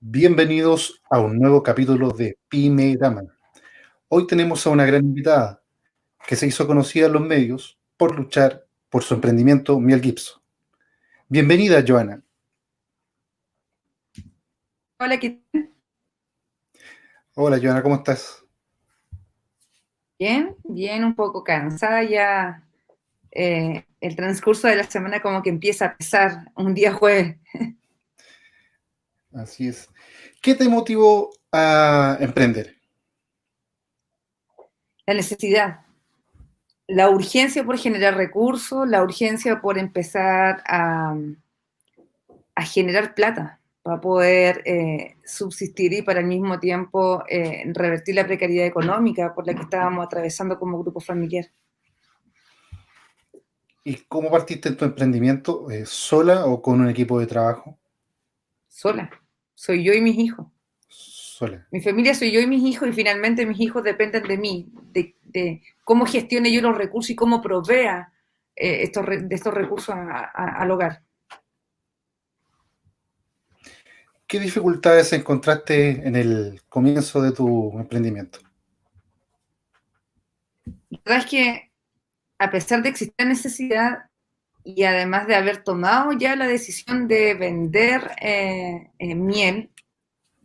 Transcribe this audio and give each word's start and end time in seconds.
Bienvenidos 0.00 1.02
a 1.10 1.18
un 1.18 1.38
nuevo 1.38 1.62
capítulo 1.62 2.10
de 2.10 2.38
Pyme 2.48 2.96
Dama. 2.96 3.22
Hoy 4.08 4.26
tenemos 4.26 4.64
a 4.66 4.70
una 4.70 4.84
gran 4.84 5.02
invitada 5.04 5.62
que 6.26 6.36
se 6.36 6.46
hizo 6.46 6.66
conocida 6.66 7.06
en 7.06 7.14
los 7.14 7.22
medios 7.22 7.78
por 7.96 8.14
luchar 8.16 8.66
por 8.88 9.02
su 9.02 9.14
emprendimiento 9.14 9.80
Miel 9.80 10.00
Gibson. 10.00 10.40
Bienvenida, 11.28 11.82
Joana. 11.86 12.22
Hola, 14.98 15.18
¿qué 15.18 15.42
tal? 15.50 15.70
Hola, 17.34 17.58
Joana, 17.60 17.82
¿cómo 17.82 17.96
estás? 17.96 18.44
Bien, 20.18 20.54
bien, 20.62 21.04
un 21.04 21.16
poco 21.16 21.42
cansada 21.42 22.04
ya. 22.04 22.62
eh, 23.32 23.84
el 24.04 24.16
transcurso 24.16 24.68
de 24.68 24.76
la 24.76 24.84
semana 24.84 25.20
como 25.20 25.42
que 25.42 25.48
empieza 25.48 25.86
a 25.86 25.96
pesar 25.96 26.52
un 26.56 26.74
día 26.74 26.92
jueves. 26.92 27.36
Así 29.32 29.68
es. 29.68 29.88
¿Qué 30.42 30.54
te 30.54 30.68
motivó 30.68 31.30
a 31.50 32.18
emprender? 32.20 32.76
La 35.06 35.14
necesidad, 35.14 35.80
la 36.86 37.08
urgencia 37.08 37.64
por 37.64 37.78
generar 37.78 38.16
recursos, 38.16 38.86
la 38.86 39.02
urgencia 39.02 39.60
por 39.62 39.78
empezar 39.78 40.62
a, 40.66 41.16
a 42.54 42.62
generar 42.62 43.14
plata 43.14 43.58
para 43.82 44.00
poder 44.00 44.62
eh, 44.66 45.16
subsistir 45.24 45.94
y 45.94 46.02
para 46.02 46.20
al 46.20 46.26
mismo 46.26 46.58
tiempo 46.60 47.24
eh, 47.28 47.64
revertir 47.72 48.14
la 48.14 48.26
precariedad 48.26 48.66
económica 48.66 49.34
por 49.34 49.46
la 49.46 49.54
que 49.54 49.62
estábamos 49.62 50.04
atravesando 50.04 50.58
como 50.58 50.78
grupo 50.78 51.00
familiar. 51.00 51.46
¿Y 53.84 53.96
cómo 54.08 54.30
partiste 54.30 54.70
en 54.70 54.76
tu 54.76 54.84
emprendimiento? 54.84 55.70
Eh, 55.70 55.84
¿Sola 55.86 56.46
o 56.46 56.60
con 56.62 56.80
un 56.80 56.88
equipo 56.88 57.20
de 57.20 57.26
trabajo? 57.26 57.78
Sola, 58.68 59.10
soy 59.54 59.84
yo 59.84 59.92
y 59.92 60.00
mis 60.00 60.18
hijos. 60.18 60.46
Sola. 60.88 61.66
Mi 61.70 61.80
familia 61.80 62.14
soy 62.14 62.32
yo 62.32 62.40
y 62.40 62.46
mis 62.46 62.62
hijos 62.64 62.88
y 62.88 62.92
finalmente 62.92 63.46
mis 63.46 63.60
hijos 63.60 63.82
dependen 63.82 64.22
de 64.24 64.38
mí, 64.38 64.68
de, 64.92 65.16
de 65.24 65.62
cómo 65.84 66.06
gestione 66.06 66.52
yo 66.52 66.60
los 66.62 66.76
recursos 66.76 67.10
y 67.10 67.14
cómo 67.16 67.42
provea 67.42 68.12
eh, 68.56 68.82
estos, 68.82 69.04
de 69.06 69.34
estos 69.34 69.52
recursos 69.52 69.94
a- 69.94 70.30
a- 70.32 70.62
al 70.62 70.70
hogar. 70.70 71.02
¿Qué 74.26 74.38
dificultades 74.38 75.12
encontraste 75.14 76.06
en 76.06 76.14
el 76.16 76.60
comienzo 76.68 77.22
de 77.22 77.32
tu 77.32 77.78
emprendimiento? 77.78 78.38
La 80.90 80.98
verdad 81.04 81.18
es 81.24 81.30
que 81.30 81.70
a 82.38 82.50
pesar 82.50 82.82
de 82.82 82.90
existir 82.90 83.26
necesidad 83.26 84.04
y 84.64 84.84
además 84.84 85.26
de 85.26 85.34
haber 85.34 85.62
tomado 85.62 86.12
ya 86.12 86.34
la 86.36 86.46
decisión 86.46 87.06
de 87.06 87.34
vender 87.34 88.10
eh, 88.20 88.90
eh, 88.98 89.14
miel, 89.14 89.70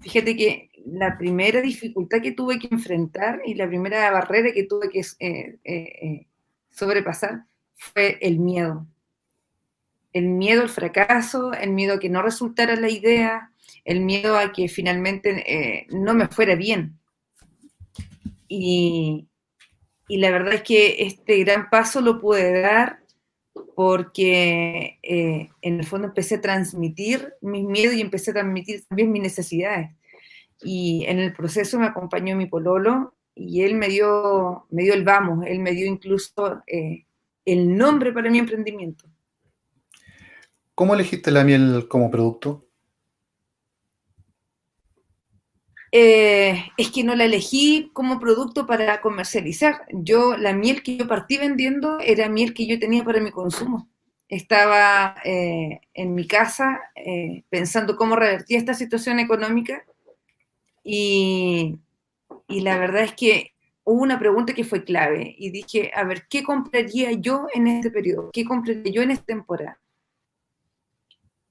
fíjate 0.01 0.35
que 0.35 0.69
la 0.85 1.17
primera 1.17 1.61
dificultad 1.61 2.21
que 2.21 2.33
tuve 2.33 2.59
que 2.59 2.67
enfrentar 2.69 3.41
y 3.45 3.53
la 3.53 3.67
primera 3.67 4.11
barrera 4.11 4.51
que 4.51 4.63
tuve 4.63 4.89
que 4.89 5.01
eh, 5.19 6.27
sobrepasar 6.69 7.45
fue 7.75 8.17
el 8.21 8.39
miedo. 8.39 8.85
El 10.11 10.25
miedo 10.27 10.63
al 10.63 10.69
fracaso, 10.69 11.53
el 11.53 11.69
miedo 11.71 11.95
a 11.95 11.99
que 11.99 12.09
no 12.09 12.21
resultara 12.21 12.75
la 12.75 12.89
idea, 12.89 13.51
el 13.85 14.01
miedo 14.01 14.37
a 14.37 14.51
que 14.51 14.67
finalmente 14.67 15.87
no 15.91 16.13
me 16.13 16.27
fuera 16.27 16.55
bien. 16.55 16.97
Y, 18.47 19.28
y 20.09 20.17
la 20.17 20.31
verdad 20.31 20.55
es 20.55 20.63
que 20.63 21.03
este 21.03 21.37
gran 21.37 21.69
paso 21.69 22.01
lo 22.01 22.19
pude 22.19 22.61
dar 22.61 22.99
porque 23.75 24.99
eh, 25.03 25.49
en 25.61 25.79
el 25.79 25.85
fondo 25.85 26.07
empecé 26.07 26.35
a 26.35 26.41
transmitir 26.41 27.33
mis 27.41 27.63
miedos 27.63 27.93
y 27.93 28.01
empecé 28.01 28.31
a 28.31 28.33
transmitir 28.33 28.83
también 28.87 29.11
mis 29.11 29.21
necesidades. 29.21 29.91
Y 30.61 31.05
en 31.07 31.19
el 31.19 31.31
proceso 31.31 31.79
me 31.79 31.85
acompañó 31.85 32.35
mi 32.35 32.47
pololo 32.47 33.13
y 33.35 33.61
él 33.61 33.75
me 33.75 33.87
dio, 33.87 34.65
me 34.71 34.81
dio 34.81 34.95
el 34.95 35.03
vamos, 35.03 35.45
él 35.45 35.59
me 35.59 35.71
dio 35.71 35.85
incluso 35.85 36.63
eh, 36.65 37.05
el 37.45 37.77
nombre 37.77 38.11
para 38.11 38.31
mi 38.31 38.39
emprendimiento. 38.39 39.05
¿Cómo 40.73 40.95
elegiste 40.95 41.29
la 41.29 41.43
miel 41.43 41.85
como 41.87 42.09
producto? 42.09 42.65
Eh, 45.91 46.71
es 46.77 46.91
que 46.91 47.03
no 47.03 47.15
la 47.15 47.25
elegí 47.25 47.89
como 47.93 48.19
producto 48.19 48.65
para 48.67 49.01
comercializar. 49.01 49.81
Yo, 49.91 50.37
la 50.37 50.53
miel 50.53 50.83
que 50.83 50.97
yo 50.97 51.07
partí 51.07 51.37
vendiendo 51.37 51.99
era 51.99 52.29
miel 52.29 52.53
que 52.53 52.67
yo 52.67 52.79
tenía 52.79 53.03
para 53.03 53.21
mi 53.21 53.31
consumo. 53.31 53.89
Estaba 54.27 55.15
eh, 55.23 55.81
en 55.93 56.13
mi 56.13 56.27
casa 56.27 56.79
eh, 56.95 57.43
pensando 57.49 57.95
cómo 57.95 58.15
revertir 58.15 58.57
esta 58.57 58.75
situación 58.75 59.19
económica 59.19 59.83
y, 60.83 61.79
y 62.47 62.61
la 62.61 62.77
verdad 62.77 63.03
es 63.03 63.13
que 63.13 63.53
hubo 63.83 64.03
una 64.03 64.19
pregunta 64.19 64.53
que 64.53 64.63
fue 64.63 64.83
clave 64.83 65.35
y 65.37 65.49
dije, 65.49 65.91
a 65.95 66.03
ver, 66.03 66.27
¿qué 66.29 66.43
compraría 66.43 67.11
yo 67.13 67.47
en 67.53 67.67
este 67.67 67.89
periodo? 67.89 68.29
¿Qué 68.31 68.45
compraría 68.45 68.91
yo 68.91 69.01
en 69.01 69.11
esta 69.11 69.25
temporada? 69.25 69.79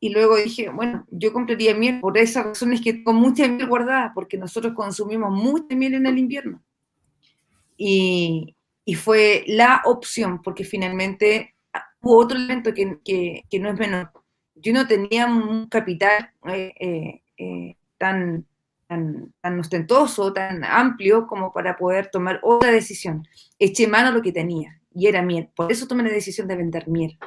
Y 0.01 0.11
luego 0.11 0.37
dije, 0.37 0.69
bueno, 0.69 1.05
yo 1.11 1.33
compraría 1.33 1.75
miel 1.75 2.01
por 2.01 2.17
esas 2.19 2.47
razones 2.47 2.81
que 2.81 2.93
tengo 2.93 3.13
mucha 3.13 3.49
miel 3.49 3.67
guardada, 3.67 4.13
porque 4.15 4.39
nosotros 4.39 4.75
consumimos 4.75 5.33
mucha 5.33 5.75
miel 5.75 5.95
en 5.95 6.07
el 6.07 6.19
invierno. 6.19 6.63
Y, 7.77 8.55
y 8.85 8.95
fue 8.95 9.45
la 9.49 9.83
opción, 9.85 10.41
porque 10.43 10.65
finalmente 10.65 11.55
hubo 12.01 12.17
otro 12.19 12.39
elemento 12.39 12.73
que, 12.73 12.99
que, 13.05 13.45
que 13.51 13.59
no 13.59 13.71
es 13.71 13.79
menor. 13.79 14.13
Yo 14.55 14.73
no 14.73 14.87
tenía 14.87 15.27
un 15.27 15.69
capital 15.69 16.31
eh, 16.47 16.73
eh, 16.79 17.23
eh, 17.37 17.77
tan, 17.97 18.47
tan, 18.87 19.33
tan 19.41 19.61
ostentoso, 19.61 20.33
tan 20.33 20.65
amplio 20.65 21.27
como 21.27 21.53
para 21.53 21.77
poder 21.77 22.09
tomar 22.11 22.41
otra 22.43 22.71
decisión. 22.71 23.27
Eché 23.59 23.87
mano 23.89 24.09
a 24.09 24.13
lo 24.13 24.23
que 24.23 24.33
tenía, 24.33 24.81
y 24.95 25.07
era 25.07 25.23
miel. 25.23 25.49
Por 25.55 25.71
eso 25.73 25.87
tomé 25.87 26.05
la 26.05 26.11
decisión 26.11 26.47
de 26.47 26.57
vender 26.57 26.89
miel. 26.89 27.19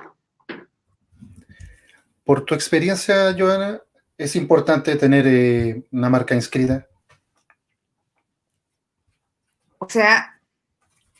Por 2.31 2.45
tu 2.45 2.55
experiencia, 2.55 3.35
Joana, 3.37 3.81
¿es 4.17 4.37
importante 4.37 4.95
tener 4.95 5.27
eh, 5.27 5.83
una 5.91 6.09
marca 6.09 6.33
inscrita? 6.33 6.87
O 9.79 9.89
sea, 9.89 10.39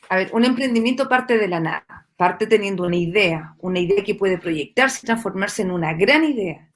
a 0.08 0.16
ver, 0.16 0.30
un 0.32 0.46
emprendimiento 0.46 1.10
parte 1.10 1.36
de 1.36 1.48
la 1.48 1.60
nada, 1.60 2.08
parte 2.16 2.46
teniendo 2.46 2.84
una 2.84 2.96
idea, 2.96 3.54
una 3.58 3.80
idea 3.80 4.02
que 4.02 4.14
puede 4.14 4.38
proyectarse 4.38 5.00
y 5.02 5.06
transformarse 5.06 5.60
en 5.60 5.72
una 5.72 5.92
gran 5.92 6.24
idea. 6.24 6.70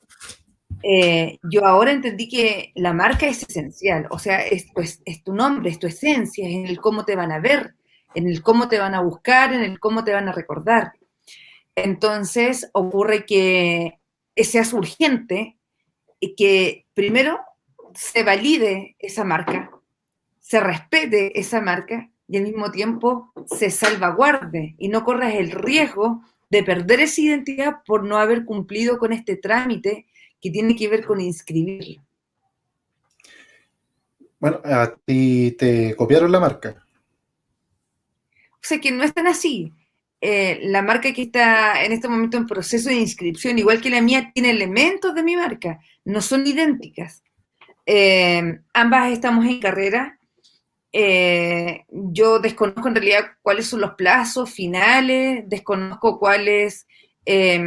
Eh, 0.82 1.38
yo 1.42 1.64
ahora 1.64 1.92
entendí 1.92 2.28
que 2.28 2.72
la 2.74 2.92
marca 2.92 3.26
es 3.26 3.42
esencial, 3.42 4.06
o 4.10 4.18
sea, 4.18 4.46
es, 4.46 4.66
pues, 4.74 5.00
es 5.06 5.24
tu 5.24 5.32
nombre, 5.32 5.70
es 5.70 5.78
tu 5.78 5.86
esencia, 5.86 6.46
es 6.46 6.52
en 6.52 6.66
el 6.66 6.78
cómo 6.78 7.06
te 7.06 7.16
van 7.16 7.32
a 7.32 7.38
ver, 7.38 7.74
en 8.14 8.28
el 8.28 8.42
cómo 8.42 8.68
te 8.68 8.78
van 8.78 8.94
a 8.94 9.00
buscar, 9.00 9.54
en 9.54 9.62
el 9.62 9.80
cómo 9.80 10.04
te 10.04 10.12
van 10.12 10.28
a 10.28 10.32
recordar. 10.32 10.92
Entonces 11.74 12.68
ocurre 12.74 13.24
que 13.24 13.98
seas 14.44 14.72
urgente 14.72 15.58
y 16.20 16.34
que 16.34 16.86
primero 16.94 17.40
se 17.94 18.22
valide 18.22 18.96
esa 18.98 19.24
marca, 19.24 19.70
se 20.40 20.60
respete 20.60 21.38
esa 21.38 21.60
marca 21.60 22.10
y 22.28 22.36
al 22.36 22.44
mismo 22.44 22.70
tiempo 22.70 23.32
se 23.46 23.70
salvaguarde 23.70 24.74
y 24.78 24.88
no 24.88 25.04
corras 25.04 25.34
el 25.34 25.50
riesgo 25.50 26.22
de 26.50 26.62
perder 26.62 27.00
esa 27.00 27.20
identidad 27.20 27.76
por 27.84 28.04
no 28.04 28.18
haber 28.18 28.44
cumplido 28.44 28.98
con 28.98 29.12
este 29.12 29.36
trámite 29.36 30.06
que 30.40 30.50
tiene 30.50 30.76
que 30.76 30.88
ver 30.88 31.04
con 31.04 31.20
inscribirla. 31.20 32.04
Bueno, 34.38 34.60
a 34.64 34.94
ti 34.94 35.56
te 35.58 35.96
copiaron 35.96 36.30
la 36.30 36.40
marca. 36.40 36.86
O 38.52 38.68
sea 38.68 38.80
que 38.80 38.92
no 38.92 39.02
es 39.02 39.14
tan 39.14 39.26
así. 39.26 39.72
Eh, 40.20 40.60
la 40.62 40.82
marca 40.82 41.12
que 41.12 41.22
está 41.22 41.84
en 41.84 41.92
este 41.92 42.08
momento 42.08 42.36
en 42.36 42.46
proceso 42.46 42.88
de 42.88 42.96
inscripción, 42.96 43.58
igual 43.58 43.80
que 43.80 43.90
la 43.90 44.00
mía, 44.00 44.30
tiene 44.34 44.50
elementos 44.50 45.14
de 45.14 45.22
mi 45.22 45.36
marca, 45.36 45.80
no 46.04 46.20
son 46.20 46.46
idénticas. 46.46 47.22
Eh, 47.84 48.58
ambas 48.74 49.12
estamos 49.12 49.44
en 49.46 49.60
carrera. 49.60 50.18
Eh, 50.92 51.84
yo 51.90 52.38
desconozco 52.38 52.88
en 52.88 52.94
realidad 52.94 53.24
cuáles 53.42 53.66
son 53.66 53.80
los 53.80 53.94
plazos 53.94 54.50
finales, 54.50 55.44
desconozco 55.46 56.18
cuáles, 56.18 56.86
eh, 57.26 57.60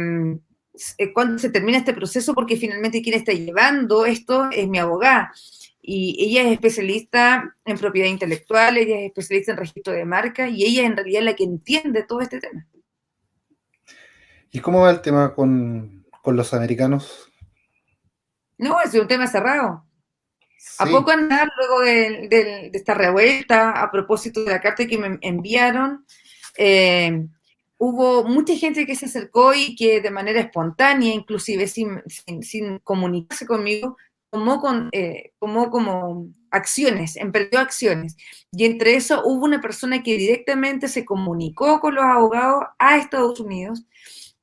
cuándo 1.14 1.38
se 1.38 1.50
termina 1.50 1.78
este 1.78 1.94
proceso, 1.94 2.34
porque 2.34 2.56
finalmente 2.56 3.02
quien 3.02 3.14
está 3.14 3.32
llevando 3.32 4.04
esto 4.04 4.50
es 4.50 4.68
mi 4.68 4.78
abogada. 4.78 5.32
Y 5.92 6.24
ella 6.24 6.46
es 6.46 6.52
especialista 6.52 7.56
en 7.64 7.76
propiedad 7.76 8.06
intelectual, 8.06 8.76
ella 8.76 9.00
es 9.00 9.06
especialista 9.06 9.50
en 9.50 9.58
registro 9.58 9.92
de 9.92 10.04
marca 10.04 10.48
y 10.48 10.62
ella 10.62 10.84
en 10.84 10.94
realidad 10.94 11.18
es 11.18 11.24
la 11.24 11.34
que 11.34 11.42
entiende 11.42 12.04
todo 12.04 12.20
este 12.20 12.38
tema. 12.38 12.64
¿Y 14.52 14.60
cómo 14.60 14.82
va 14.82 14.92
el 14.92 15.00
tema 15.00 15.34
con, 15.34 16.06
con 16.22 16.36
los 16.36 16.54
americanos? 16.54 17.32
No, 18.56 18.80
es 18.80 18.94
un 18.94 19.08
tema 19.08 19.26
cerrado. 19.26 19.84
Sí. 20.56 20.76
¿A 20.78 20.86
poco 20.86 21.10
andar 21.10 21.48
luego 21.58 21.80
de, 21.80 22.28
de, 22.28 22.44
de, 22.70 22.70
esta 22.72 22.94
revuelta 22.94 23.82
a 23.82 23.90
propósito 23.90 24.44
de 24.44 24.52
la 24.52 24.60
carta 24.60 24.86
que 24.86 24.96
me 24.96 25.18
enviaron? 25.22 26.06
Eh, 26.56 27.26
hubo 27.78 28.22
mucha 28.22 28.54
gente 28.54 28.86
que 28.86 28.94
se 28.94 29.06
acercó 29.06 29.54
y 29.54 29.74
que 29.74 30.00
de 30.00 30.10
manera 30.10 30.38
espontánea, 30.38 31.12
inclusive 31.12 31.66
sin, 31.66 32.00
sin, 32.42 32.78
comunicarse 32.78 33.46
conmigo, 33.46 33.96
tomó, 34.30 34.60
con, 34.60 34.88
eh, 34.92 35.32
como 35.38 36.28
acciones, 36.50 37.16
emprendió 37.16 37.60
acciones. 37.60 38.16
Y 38.52 38.64
entre 38.64 38.94
eso 38.94 39.22
hubo 39.24 39.44
una 39.44 39.60
persona 39.60 40.02
que 40.02 40.16
directamente 40.16 40.88
se 40.88 41.04
comunicó 41.04 41.80
con 41.80 41.94
los 41.94 42.04
abogados 42.04 42.64
a 42.78 42.96
Estados 42.96 43.40
Unidos 43.40 43.84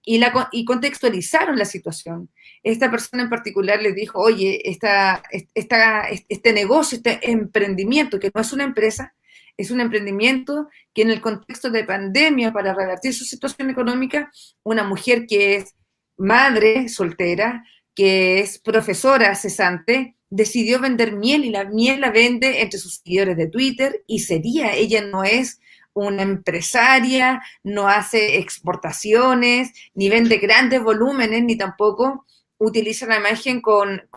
y, 0.03 0.19
la, 0.19 0.49
y 0.51 0.65
contextualizaron 0.65 1.57
la 1.57 1.65
situación. 1.65 2.29
Esta 2.63 2.89
persona 2.89 3.23
en 3.23 3.29
particular 3.29 3.81
le 3.81 3.93
dijo, 3.93 4.19
oye, 4.19 4.69
esta, 4.69 5.21
esta, 5.53 6.07
este 6.07 6.53
negocio, 6.53 6.97
este 6.97 7.29
emprendimiento, 7.29 8.19
que 8.19 8.31
no 8.33 8.41
es 8.41 8.53
una 8.53 8.63
empresa, 8.63 9.13
es 9.57 9.71
un 9.71 9.81
emprendimiento 9.81 10.69
que 10.93 11.01
en 11.01 11.11
el 11.11 11.19
contexto 11.19 11.69
de 11.69 11.83
pandemia, 11.83 12.53
para 12.53 12.73
revertir 12.73 13.13
su 13.13 13.25
situación 13.25 13.69
económica, 13.69 14.31
una 14.63 14.83
mujer 14.83 15.25
que 15.27 15.55
es 15.55 15.75
madre 16.15 16.89
soltera, 16.89 17.63
que 17.97 18.39
es 18.39 18.59
profesora 18.59 19.33
cesante, 19.33 20.15
decidió 20.29 20.79
vender 20.79 21.13
miel 21.13 21.45
y 21.45 21.49
la 21.49 21.63
miel 21.63 22.01
la 22.01 22.11
vende 22.11 22.61
entre 22.61 22.77
sus 22.79 22.97
seguidores 22.97 23.35
de 23.37 23.47
Twitter 23.47 24.03
y 24.05 24.19
sería, 24.19 24.75
ella 24.75 25.01
no 25.01 25.23
es 25.23 25.59
una 25.93 26.21
empresaria, 26.21 27.41
no 27.63 27.87
hace 27.87 28.37
exportaciones, 28.37 29.73
ni 29.95 30.09
vende 30.09 30.37
grandes 30.37 30.83
volúmenes, 30.83 31.43
ni 31.43 31.57
tampoco 31.57 32.27
utiliza 32.59 33.07
la 33.07 33.17
imagen 33.17 33.61
con, 33.61 34.07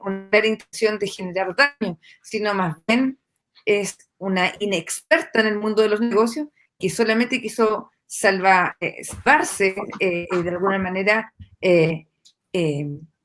una 0.00 0.46
intención 0.46 0.98
de 0.98 1.06
generar 1.06 1.56
daño, 1.56 1.98
sino 2.22 2.52
más 2.52 2.76
bien 2.86 3.18
es 3.64 3.96
una 4.18 4.52
inexperta 4.60 5.40
en 5.40 5.46
el 5.46 5.58
mundo 5.58 5.80
de 5.80 5.88
los 5.88 6.02
negocios 6.02 6.48
que 6.78 6.90
solamente 6.90 7.40
quiso 7.40 7.90
eh, 7.90 9.02
salvarse 9.02 9.76
eh, 9.98 10.28
de 10.30 10.50
alguna 10.50 10.78
manera, 10.78 11.32
eh, 11.62 12.06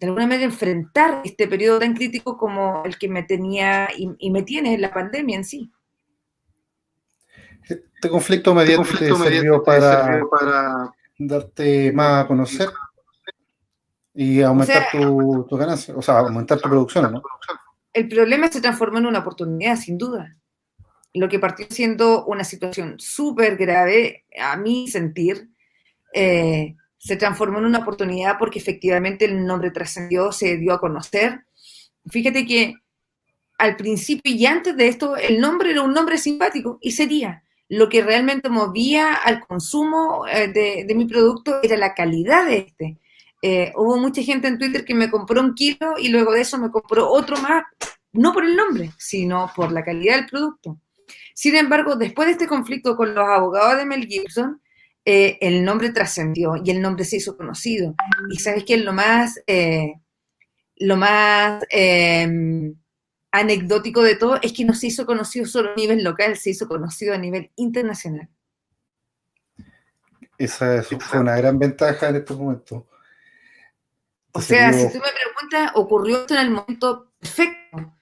de 0.06 0.12
alguna 0.12 0.28
manera 0.28 0.44
enfrentar 0.44 1.22
este 1.24 1.48
periodo 1.48 1.80
tan 1.80 1.94
crítico 1.94 2.38
como 2.38 2.84
el 2.86 2.98
que 2.98 3.10
me 3.10 3.24
tenía 3.24 3.90
y, 3.96 4.30
me 4.30 4.44
tiene 4.44 4.74
en 4.74 4.82
la 4.82 4.94
pandemia 4.94 5.38
en 5.38 5.46
sí. 5.46 5.72
Este 7.64 8.10
conflicto 8.10 8.54
mediático 8.54 8.94
este 8.94 9.08
te, 9.08 9.16
sirvió 9.16 9.64
para, 9.64 10.22
para, 10.30 10.94
darte 11.18 11.92
más 11.92 12.26
a 12.26 12.28
conocer 12.28 12.70
y 14.14 14.42
aumentar 14.42 14.88
tu, 14.92 15.46
tu, 15.50 15.58
ganancia, 15.58 15.96
o 15.96 16.02
sea, 16.02 16.20
aumentar 16.20 16.60
tu 16.60 16.70
producción, 16.70 17.12
¿no? 17.12 17.22
El 17.92 18.08
problema 18.08 18.52
se 18.52 18.62
transformó 18.62 19.00
en 19.00 19.08
una 19.08 19.20
oportunidad, 19.20 19.78
sin 19.78 19.98
duda 19.98 20.36
lo 21.16 21.30
que 21.30 21.40
partió 21.40 21.66
siendo 21.70 22.26
una 22.26 22.44
situación 22.44 22.96
súper 23.00 23.56
grave, 23.56 24.26
a 24.40 24.58
mi 24.58 24.88
sentir, 24.90 25.50
eh, 26.14 26.76
se 27.06 27.18
transformó 27.18 27.60
en 27.60 27.66
una 27.66 27.80
oportunidad 27.80 28.40
porque 28.40 28.58
efectivamente 28.58 29.26
el 29.26 29.46
nombre 29.46 29.70
trascendió, 29.70 30.32
se 30.32 30.58
dio 30.58 30.74
a 30.74 30.80
conocer. 30.80 31.46
Fíjate 32.10 32.48
que 32.48 32.74
al 33.60 33.76
principio 33.76 34.34
y 34.34 34.44
antes 34.48 34.76
de 34.76 34.88
esto, 34.88 35.16
el 35.16 35.40
nombre 35.40 35.70
era 35.70 35.84
un 35.84 35.94
nombre 35.94 36.18
simpático 36.18 36.80
y 36.82 36.94
sería. 36.94 37.44
Lo 37.70 37.90
que 37.90 38.02
realmente 38.02 38.50
movía 38.50 39.14
al 39.14 39.46
consumo 39.46 40.26
eh, 40.28 40.48
de, 40.48 40.96
mi 40.96 41.06
producto 41.06 41.62
era 41.62 41.78
la 41.78 41.94
calidad 41.94 42.48
de 42.48 42.58
este. 42.58 42.98
Eh, 43.40 43.72
hubo 43.76 43.98
mucha 43.98 44.24
gente 44.24 44.48
en 44.48 44.58
Twitter 44.58 44.84
que 44.84 44.96
me 44.96 45.12
compró 45.12 45.42
un 45.42 45.54
kilo 45.54 45.94
y 46.00 46.10
luego 46.10 46.32
de 46.32 46.42
eso 46.42 46.58
me 46.58 46.72
compró 46.72 47.08
otro 47.08 47.38
más, 47.38 47.66
no 48.14 48.34
por 48.34 48.46
el 48.46 48.56
nombre, 48.56 48.92
sino 48.98 49.52
por 49.56 49.72
la 49.72 49.84
calidad 49.84 50.16
del 50.16 50.26
producto. 50.26 50.80
Sin 51.36 51.56
embargo, 51.56 51.98
después 51.98 52.26
de 52.28 52.32
este 52.32 52.48
conflicto 52.48 52.96
con 52.96 53.14
los 53.14 53.28
abogados 53.28 53.78
de 53.78 53.86
Mel 53.86 54.08
Gibson, 54.08 54.60
eh, 55.08 55.38
el 55.40 55.64
nombre 55.64 55.92
trascendió 55.92 56.56
y 56.64 56.72
el 56.72 56.82
nombre 56.82 57.06
se 57.06 57.18
hizo 57.18 57.38
conocido. 57.38 57.94
Y 58.32 58.40
sabes 58.40 58.64
que 58.64 58.78
lo 58.78 58.92
más, 58.92 59.40
eh, 59.46 59.94
lo 60.78 60.98
más 60.98 61.64
em, 61.70 62.76
anecdótico 63.32 64.02
de 64.02 64.16
todo 64.16 64.40
es 64.42 64.52
que 64.52 64.66
no 64.66 64.74
se 64.74 64.88
hizo 64.88 65.06
conocido 65.06 65.46
solo 65.46 65.72
a 65.72 65.76
nivel 65.76 66.04
local, 66.04 66.36
se 66.38 66.50
hizo 66.50 66.68
conocido 66.68 67.14
a 67.14 67.20
nivel 67.20 67.52
internacional. 67.56 68.28
Esa 70.40 70.82
fue 70.82 71.20
una 71.20 71.38
gran 71.38 71.60
ventaja 71.60 72.10
en 72.10 72.16
este 72.16 72.34
momento. 72.34 72.88
O 74.34 74.42
sea, 74.42 74.74
si 74.74 74.88
tú 74.92 75.00
me 75.00 75.12
preguntas, 75.12 75.72
ocurrió 75.76 76.22
esto 76.22 76.34
en 76.34 76.42
el 76.42 76.50
momento 76.50 77.14
perfecto. 77.20 77.94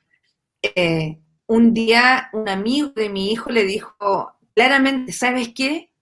Eh, 0.64 1.20
un 1.46 1.74
día 1.74 2.30
un 2.32 2.48
amigo 2.48 2.90
de 2.96 3.10
mi 3.10 3.32
hijo 3.32 3.52
le 3.52 3.66
dijo 3.66 4.34
claramente, 4.56 5.12
¿sabes 5.12 5.50
qué? 5.54 5.93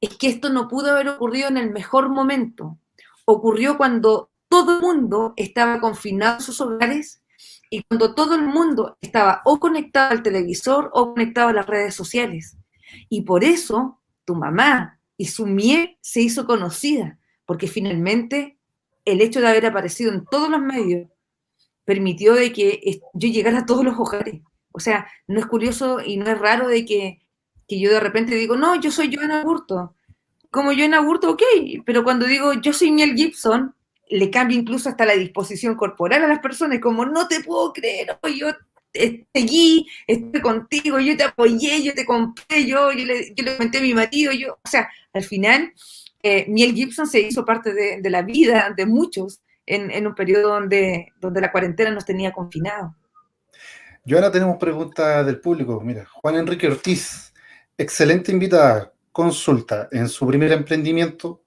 Es 0.00 0.16
que 0.16 0.28
esto 0.28 0.50
no 0.50 0.68
pudo 0.68 0.92
haber 0.92 1.08
ocurrido 1.08 1.48
en 1.48 1.56
el 1.56 1.70
mejor 1.70 2.08
momento. 2.08 2.78
Ocurrió 3.24 3.76
cuando 3.76 4.30
todo 4.48 4.76
el 4.76 4.82
mundo 4.82 5.34
estaba 5.36 5.80
confinado 5.80 6.36
en 6.36 6.40
sus 6.40 6.60
hogares 6.60 7.22
y 7.70 7.82
cuando 7.82 8.14
todo 8.14 8.34
el 8.34 8.46
mundo 8.46 8.96
estaba 9.00 9.42
o 9.44 9.58
conectado 9.60 10.12
al 10.12 10.22
televisor 10.22 10.90
o 10.94 11.12
conectado 11.12 11.48
a 11.48 11.52
las 11.52 11.66
redes 11.66 11.94
sociales. 11.94 12.56
Y 13.08 13.22
por 13.22 13.44
eso 13.44 14.00
tu 14.24 14.34
mamá 14.34 15.00
y 15.16 15.26
su 15.26 15.46
miel 15.46 15.98
se 16.00 16.20
hizo 16.20 16.46
conocida, 16.46 17.18
porque 17.44 17.66
finalmente 17.66 18.58
el 19.04 19.20
hecho 19.20 19.40
de 19.40 19.48
haber 19.48 19.66
aparecido 19.66 20.12
en 20.12 20.24
todos 20.24 20.48
los 20.48 20.60
medios 20.60 21.08
permitió 21.84 22.34
de 22.34 22.52
que 22.52 23.00
yo 23.14 23.28
llegara 23.28 23.60
a 23.60 23.66
todos 23.66 23.84
los 23.84 23.98
hogares. 23.98 24.42
O 24.72 24.80
sea, 24.80 25.08
no 25.26 25.40
es 25.40 25.46
curioso 25.46 26.00
y 26.04 26.18
no 26.18 26.30
es 26.30 26.38
raro 26.38 26.68
de 26.68 26.84
que, 26.84 27.22
yo 27.68 27.90
de 27.90 28.00
repente 28.00 28.34
digo, 28.34 28.56
no, 28.56 28.80
yo 28.80 28.90
soy 28.90 29.14
Joana 29.14 29.42
Burto. 29.42 29.94
Como 30.50 30.72
Joana 30.72 31.00
Burto, 31.00 31.32
ok, 31.32 31.42
pero 31.84 32.04
cuando 32.04 32.26
digo 32.26 32.54
yo 32.54 32.72
soy 32.72 32.90
Miel 32.90 33.14
Gibson, 33.14 33.74
le 34.08 34.30
cambia 34.30 34.56
incluso 34.56 34.88
hasta 34.88 35.04
la 35.04 35.14
disposición 35.14 35.74
corporal 35.74 36.24
a 36.24 36.28
las 36.28 36.38
personas, 36.38 36.80
como 36.80 37.04
no 37.04 37.28
te 37.28 37.42
puedo 37.42 37.72
creer, 37.72 38.18
yo 38.38 38.48
te 38.92 39.26
seguí, 39.34 39.86
estoy 40.06 40.40
contigo, 40.40 40.98
yo 40.98 41.16
te 41.16 41.24
apoyé, 41.24 41.82
yo 41.82 41.94
te 41.94 42.06
compré, 42.06 42.66
yo, 42.66 42.92
yo, 42.92 43.04
le, 43.04 43.34
yo 43.34 43.44
le 43.44 43.56
comenté 43.56 43.78
a 43.78 43.82
mi 43.82 43.92
marido, 43.92 44.32
yo, 44.32 44.54
o 44.54 44.68
sea, 44.68 44.88
al 45.12 45.24
final, 45.24 45.72
eh, 46.22 46.46
Miel 46.48 46.74
Gibson 46.74 47.06
se 47.06 47.20
hizo 47.20 47.44
parte 47.44 47.74
de, 47.74 48.10
la 48.10 48.22
vida 48.22 48.72
de 48.74 48.86
muchos 48.86 49.40
en, 49.66 49.90
en, 49.90 50.06
un 50.06 50.14
periodo 50.14 50.54
donde, 50.54 51.12
donde 51.20 51.40
la 51.40 51.52
cuarentena 51.52 51.90
nos 51.90 52.06
tenía 52.06 52.32
confinados. 52.32 52.92
Y 54.04 54.14
ahora 54.14 54.32
tenemos 54.32 54.56
preguntas 54.56 55.26
del 55.26 55.38
público. 55.38 55.82
Mira, 55.84 56.06
Juan 56.10 56.36
Enrique 56.36 56.66
Ortiz, 56.66 57.27
excelente 57.78 58.32
invitada, 58.32 58.92
consulta, 59.12 59.88
en 59.92 60.08
su 60.08 60.26
primer 60.26 60.52
emprendimiento, 60.52 61.42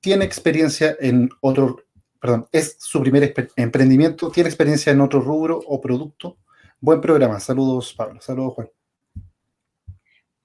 tiene 0.00 0.24
experiencia 0.24 0.96
en 0.98 1.28
otro, 1.40 1.84
perdón, 2.18 2.48
es 2.50 2.76
su 2.80 3.00
primer 3.00 3.34
emprendimiento, 3.56 4.30
tiene 4.30 4.48
experiencia 4.48 4.92
en 4.92 5.00
otro 5.00 5.20
rubro 5.20 5.60
o 5.66 5.80
producto. 5.80 6.38
Buen 6.80 7.00
programa. 7.00 7.38
Saludos, 7.38 7.92
Pablo. 7.92 8.20
Saludos, 8.20 8.54
Juan. 8.54 8.70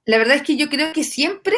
La 0.05 0.17
verdad 0.17 0.35
es 0.35 0.43
que 0.43 0.57
yo 0.57 0.69
creo 0.69 0.91
que 0.91 1.03
siempre, 1.03 1.55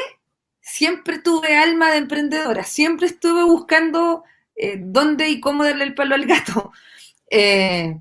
siempre 0.61 1.19
tuve 1.19 1.57
alma 1.57 1.91
de 1.91 1.97
emprendedora, 1.97 2.63
siempre 2.63 3.07
estuve 3.07 3.43
buscando 3.43 4.23
eh, 4.55 4.77
dónde 4.79 5.29
y 5.29 5.39
cómo 5.39 5.63
darle 5.63 5.85
el 5.85 5.95
palo 5.95 6.15
al 6.15 6.25
gato. 6.25 6.71
Eh, 7.31 7.99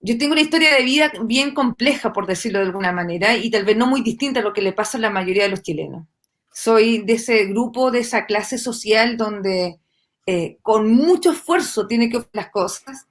yo 0.00 0.16
tengo 0.16 0.32
una 0.32 0.42
historia 0.42 0.74
de 0.74 0.84
vida 0.84 1.12
bien 1.24 1.54
compleja, 1.54 2.12
por 2.12 2.26
decirlo 2.26 2.60
de 2.60 2.66
alguna 2.66 2.92
manera, 2.92 3.36
y 3.36 3.50
tal 3.50 3.64
vez 3.64 3.76
no 3.76 3.86
muy 3.86 4.02
distinta 4.02 4.40
a 4.40 4.42
lo 4.42 4.52
que 4.52 4.62
le 4.62 4.72
pasa 4.72 4.98
a 4.98 5.00
la 5.00 5.10
mayoría 5.10 5.44
de 5.44 5.48
los 5.48 5.62
chilenos. 5.62 6.06
Soy 6.52 7.02
de 7.02 7.14
ese 7.14 7.46
grupo, 7.46 7.90
de 7.90 8.00
esa 8.00 8.26
clase 8.26 8.58
social 8.58 9.16
donde 9.16 9.80
eh, 10.26 10.58
con 10.62 10.92
mucho 10.92 11.32
esfuerzo 11.32 11.86
tiene 11.86 12.08
que 12.08 12.18
hacer 12.18 12.30
las 12.32 12.50
cosas. 12.50 13.06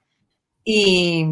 Y, 0.64 1.24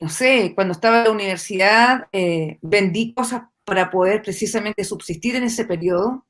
no 0.00 0.08
sé, 0.08 0.52
cuando 0.54 0.72
estaba 0.72 0.98
en 0.98 1.04
la 1.04 1.10
universidad 1.10 2.08
eh, 2.12 2.58
vendí 2.62 3.14
cosas 3.14 3.42
para 3.64 3.90
poder 3.90 4.22
precisamente 4.22 4.84
subsistir 4.84 5.36
en 5.36 5.44
ese 5.44 5.64
periodo. 5.64 6.26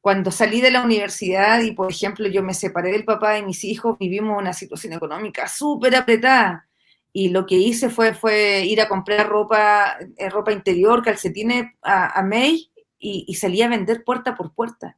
Cuando 0.00 0.30
salí 0.30 0.60
de 0.60 0.70
la 0.70 0.82
universidad 0.82 1.62
y, 1.62 1.72
por 1.72 1.90
ejemplo, 1.90 2.26
yo 2.28 2.42
me 2.42 2.54
separé 2.54 2.92
del 2.92 3.04
papá 3.04 3.32
de 3.32 3.42
mis 3.42 3.64
hijos, 3.64 3.98
vivimos 3.98 4.38
una 4.38 4.52
situación 4.52 4.94
económica 4.94 5.46
súper 5.46 5.94
apretada 5.94 6.69
y 7.12 7.30
lo 7.30 7.46
que 7.46 7.56
hice 7.56 7.90
fue, 7.90 8.14
fue 8.14 8.64
ir 8.66 8.80
a 8.80 8.88
comprar 8.88 9.28
ropa, 9.28 9.96
eh, 10.16 10.30
ropa 10.30 10.52
interior, 10.52 11.02
calcetines 11.02 11.66
a, 11.82 12.18
a 12.18 12.22
May 12.22 12.70
y, 12.98 13.24
y 13.26 13.34
salí 13.34 13.62
a 13.62 13.68
vender 13.68 14.04
puerta 14.04 14.36
por 14.36 14.54
puerta. 14.54 14.96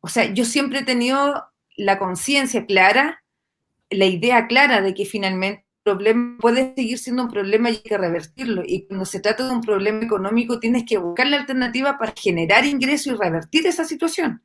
O 0.00 0.08
sea, 0.08 0.32
yo 0.32 0.44
siempre 0.44 0.80
he 0.80 0.84
tenido 0.84 1.44
la 1.76 1.98
conciencia 1.98 2.64
clara, 2.64 3.22
la 3.90 4.06
idea 4.06 4.46
clara 4.46 4.80
de 4.80 4.94
que 4.94 5.04
finalmente 5.04 5.66
el 5.84 5.94
problema 5.94 6.38
puede 6.40 6.74
seguir 6.74 6.98
siendo 6.98 7.22
un 7.24 7.30
problema 7.30 7.70
y 7.70 7.74
hay 7.74 7.82
que 7.82 7.98
revertirlo. 7.98 8.62
Y 8.66 8.86
cuando 8.86 9.04
se 9.04 9.20
trata 9.20 9.46
de 9.46 9.52
un 9.52 9.60
problema 9.60 10.02
económico, 10.02 10.58
tienes 10.58 10.84
que 10.84 10.98
buscar 10.98 11.28
la 11.28 11.36
alternativa 11.36 11.98
para 11.98 12.12
generar 12.16 12.64
ingresos 12.64 13.12
y 13.12 13.16
revertir 13.16 13.66
esa 13.66 13.84
situación. 13.84 14.42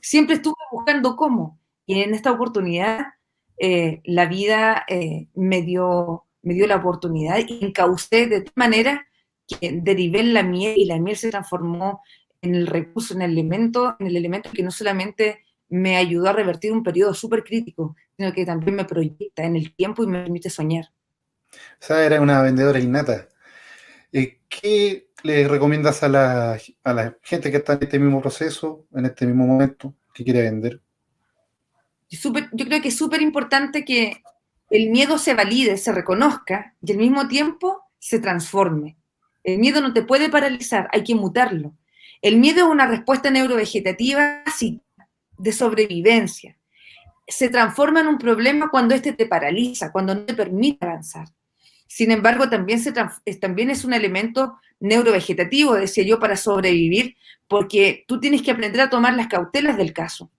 Siempre 0.00 0.36
estuve 0.36 0.56
buscando 0.70 1.16
cómo. 1.16 1.60
Y 1.86 2.00
en 2.00 2.14
esta 2.14 2.32
oportunidad 2.32 3.06
eh, 3.64 4.00
la 4.06 4.26
vida 4.26 4.84
eh, 4.88 5.28
me, 5.34 5.62
dio, 5.62 6.24
me 6.42 6.52
dio 6.52 6.66
la 6.66 6.78
oportunidad 6.78 7.38
y 7.46 7.64
encaucé 7.64 8.26
de 8.26 8.40
tal 8.40 8.52
manera 8.56 9.06
que 9.46 9.78
derivé 9.80 10.18
en 10.18 10.34
la 10.34 10.42
miel 10.42 10.74
y 10.76 10.84
la 10.84 10.98
miel 10.98 11.16
se 11.16 11.30
transformó 11.30 12.02
en 12.40 12.56
el 12.56 12.66
recurso, 12.66 13.14
en 13.14 13.22
el 13.22 13.30
elemento, 13.30 13.94
en 14.00 14.08
el 14.08 14.16
elemento 14.16 14.50
que 14.52 14.64
no 14.64 14.72
solamente 14.72 15.44
me 15.68 15.96
ayudó 15.96 16.30
a 16.30 16.32
revertir 16.32 16.72
un 16.72 16.82
periodo 16.82 17.14
súper 17.14 17.44
crítico, 17.44 17.94
sino 18.16 18.32
que 18.32 18.44
también 18.44 18.74
me 18.74 18.84
proyecta 18.84 19.44
en 19.44 19.54
el 19.54 19.72
tiempo 19.76 20.02
y 20.02 20.08
me 20.08 20.22
permite 20.22 20.50
soñar. 20.50 20.86
O 21.52 21.56
sea, 21.78 22.04
era 22.04 22.20
una 22.20 22.42
vendedora 22.42 22.80
innata. 22.80 23.28
¿Qué 24.10 25.06
le 25.22 25.46
recomiendas 25.46 26.02
a 26.02 26.08
la, 26.08 26.58
a 26.82 26.92
la 26.92 27.16
gente 27.22 27.52
que 27.52 27.58
está 27.58 27.74
en 27.74 27.84
este 27.84 28.00
mismo 28.00 28.20
proceso, 28.20 28.86
en 28.92 29.06
este 29.06 29.24
mismo 29.24 29.46
momento, 29.46 29.94
que 30.12 30.24
quiere 30.24 30.42
vender? 30.42 30.81
Yo 32.20 32.66
creo 32.66 32.82
que 32.82 32.88
es 32.88 32.96
súper 32.96 33.22
importante 33.22 33.84
que 33.84 34.22
el 34.70 34.90
miedo 34.90 35.18
se 35.18 35.34
valide, 35.34 35.76
se 35.76 35.92
reconozca 35.92 36.74
y 36.82 36.92
al 36.92 36.98
mismo 36.98 37.28
tiempo 37.28 37.82
se 37.98 38.18
transforme. 38.18 38.96
El 39.44 39.58
miedo 39.58 39.80
no 39.80 39.92
te 39.92 40.02
puede 40.02 40.28
paralizar, 40.28 40.88
hay 40.92 41.04
que 41.04 41.14
mutarlo. 41.14 41.74
El 42.20 42.36
miedo 42.36 42.66
es 42.66 42.70
una 42.70 42.86
respuesta 42.86 43.30
neurovegetativa 43.30 44.44
de 45.38 45.52
sobrevivencia. 45.52 46.56
Se 47.26 47.48
transforma 47.48 48.00
en 48.00 48.08
un 48.08 48.18
problema 48.18 48.70
cuando 48.70 48.94
éste 48.94 49.12
te 49.12 49.26
paraliza, 49.26 49.90
cuando 49.90 50.14
no 50.14 50.22
te 50.22 50.34
permite 50.34 50.84
avanzar. 50.84 51.28
Sin 51.86 52.10
embargo, 52.10 52.48
también, 52.48 52.80
se, 52.80 52.92
también 53.40 53.70
es 53.70 53.84
un 53.84 53.92
elemento 53.92 54.58
neurovegetativo, 54.80 55.74
decía 55.74 56.04
yo, 56.04 56.18
para 56.18 56.36
sobrevivir, 56.36 57.16
porque 57.48 58.04
tú 58.08 58.20
tienes 58.20 58.42
que 58.42 58.50
aprender 58.50 58.80
a 58.80 58.90
tomar 58.90 59.14
las 59.14 59.26
cautelas 59.26 59.76
del 59.76 59.92
caso. 59.92 60.30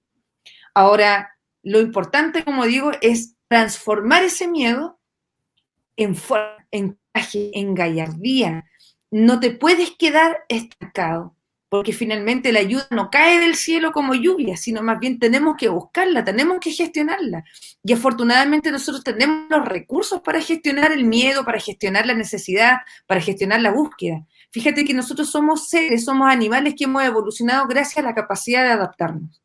Ahora, 0.73 1.32
lo 1.63 1.79
importante, 1.79 2.43
como 2.43 2.65
digo, 2.65 2.91
es 3.01 3.35
transformar 3.47 4.23
ese 4.23 4.47
miedo 4.47 4.99
en 5.95 6.15
en 6.71 6.99
en 7.13 7.75
gallardía. 7.75 8.65
No 9.11 9.39
te 9.39 9.51
puedes 9.51 9.91
quedar 9.91 10.39
estancado, 10.49 11.35
porque 11.69 11.93
finalmente 11.93 12.51
la 12.51 12.59
ayuda 12.59 12.87
no 12.91 13.09
cae 13.09 13.39
del 13.39 13.55
cielo 13.55 13.91
como 13.91 14.13
lluvia, 14.13 14.57
sino 14.57 14.81
más 14.81 14.99
bien 14.99 15.19
tenemos 15.19 15.55
que 15.57 15.69
buscarla, 15.69 16.23
tenemos 16.23 16.59
que 16.59 16.71
gestionarla. 16.71 17.43
Y 17.83 17.93
afortunadamente 17.93 18.71
nosotros 18.71 19.03
tenemos 19.03 19.47
los 19.49 19.65
recursos 19.65 20.21
para 20.21 20.41
gestionar 20.41 20.91
el 20.91 21.05
miedo, 21.05 21.45
para 21.45 21.59
gestionar 21.59 22.05
la 22.05 22.13
necesidad, 22.13 22.77
para 23.07 23.21
gestionar 23.21 23.61
la 23.61 23.71
búsqueda. 23.71 24.25
Fíjate 24.51 24.85
que 24.85 24.93
nosotros 24.93 25.31
somos 25.31 25.67
seres, 25.69 26.05
somos 26.05 26.29
animales 26.29 26.75
que 26.77 26.83
hemos 26.83 27.03
evolucionado 27.03 27.67
gracias 27.67 28.03
a 28.03 28.07
la 28.07 28.15
capacidad 28.15 28.63
de 28.63 28.71
adaptarnos. 28.71 29.42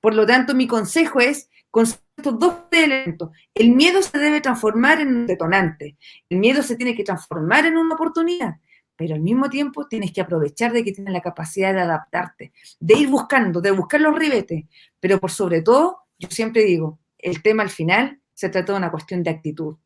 Por 0.00 0.14
lo 0.14 0.26
tanto, 0.26 0.54
mi 0.54 0.66
consejo 0.66 1.20
es 1.20 1.48
con 1.70 1.84
estos 1.84 2.38
dos 2.38 2.54
elementos. 2.70 3.30
El 3.54 3.70
miedo 3.70 4.02
se 4.02 4.18
debe 4.18 4.40
transformar 4.40 5.00
en 5.00 5.08
un 5.08 5.26
detonante. 5.26 5.96
El 6.28 6.38
miedo 6.38 6.62
se 6.62 6.76
tiene 6.76 6.94
que 6.94 7.04
transformar 7.04 7.66
en 7.66 7.76
una 7.76 7.94
oportunidad. 7.94 8.56
Pero 8.96 9.14
al 9.14 9.20
mismo 9.20 9.48
tiempo 9.48 9.88
tienes 9.88 10.12
que 10.12 10.20
aprovechar 10.20 10.72
de 10.72 10.84
que 10.84 10.92
tienes 10.92 11.12
la 11.12 11.22
capacidad 11.22 11.72
de 11.72 11.80
adaptarte, 11.80 12.52
de 12.78 12.94
ir 12.94 13.08
buscando, 13.08 13.60
de 13.60 13.70
buscar 13.70 14.00
los 14.00 14.18
ribetes. 14.18 14.64
Pero 14.98 15.18
por 15.18 15.30
sobre 15.30 15.62
todo, 15.62 16.00
yo 16.18 16.28
siempre 16.30 16.64
digo, 16.64 16.98
el 17.16 17.42
tema 17.42 17.62
al 17.62 17.70
final 17.70 18.20
se 18.34 18.50
trata 18.50 18.72
de 18.72 18.78
una 18.78 18.90
cuestión 18.90 19.22
de 19.22 19.30
actitud 19.30 19.76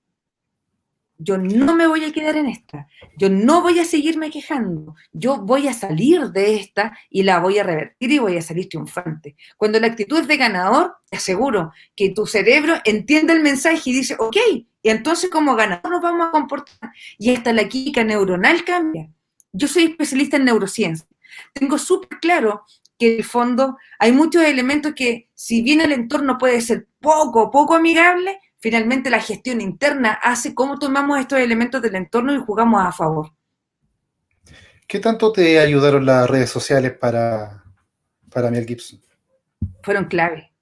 yo 1.19 1.39
no 1.39 1.75
me 1.75 1.87
voy 1.87 2.05
a 2.05 2.13
quedar 2.13 2.37
en 2.37 2.47
esta, 2.47 2.89
yo 3.17 3.29
no 3.29 3.63
voy 3.63 3.79
a 3.79 3.85
seguirme 3.85 4.31
quejando, 4.31 4.97
yo 5.13 5.39
voy 5.39 5.69
a 5.69 5.73
salir 5.73 6.31
de 6.31 6.57
esta 6.57 6.97
y 7.09 7.23
la 7.23 7.39
voy 7.39 7.59
a 7.59 7.63
revertir 7.63 8.11
y 8.11 8.19
voy 8.19 8.37
a 8.37 8.43
salir 8.43 8.69
triunfante. 8.69 9.37
Cuando 9.57 9.79
la 9.79 9.87
actitud 9.87 10.19
es 10.19 10.29
de 10.29 10.37
ganador, 10.37 10.97
te 11.09 11.17
aseguro 11.17 11.73
que 11.95 12.11
tu 12.11 12.27
cerebro 12.27 12.75
entiende 12.85 13.33
el 13.33 13.41
mensaje 13.41 13.91
y 13.91 13.93
dice, 13.93 14.17
ok, 14.19 14.37
y 14.83 14.91
entonces 14.91 15.31
como 15.31 15.57
ganador 15.57 15.91
nos 15.91 16.03
vamos 16.03 16.27
a 16.29 16.31
comportar. 16.31 16.91
Y 17.19 17.35
hasta 17.35 17.53
la 17.53 17.69
química 17.69 18.05
neuronal 18.05 18.65
cambia. 18.65 19.09
Yo 19.53 19.67
soy 19.67 19.85
especialista 19.85 20.37
en 20.37 20.45
neurociencia. 20.45 21.07
Tengo 21.53 21.79
súper 21.79 22.19
claro 22.21 22.65
que 22.99 23.15
en 23.15 23.19
el 23.19 23.25
fondo 23.25 23.79
hay 23.99 24.13
muchos 24.13 24.43
elementos 24.43 24.93
que, 24.95 25.31
si 25.35 25.63
bien 25.63 25.81
el 25.81 25.93
entorno 25.93 26.39
puede 26.39 26.61
ser 26.61 26.87
poco, 27.01 27.51
poco 27.51 27.75
amigable, 27.75 28.39
finalmente 28.65 29.11
la 29.11 29.21
gestión 29.21 29.61
interna 29.61 30.19
hace 30.23 30.55
cómo 30.55 30.79
tomamos 30.79 31.21
estos 31.21 31.39
elementos 31.39 31.83
del 31.83 31.97
entorno 31.97 32.35
y 32.35 32.39
jugamos 32.39 32.83
a 32.83 32.93
favor. 32.93 33.31
¿Qué 34.89 35.01
tanto 35.01 35.31
te 35.33 35.59
ayudaron 35.59 36.07
las 36.07 36.31
redes 36.31 36.49
sociales 36.49 36.93
para, 36.93 37.63
para 38.31 38.51
Mel 38.51 38.65
Gibson? 38.65 39.03
Fueron 39.83 40.07
clave 40.07 40.54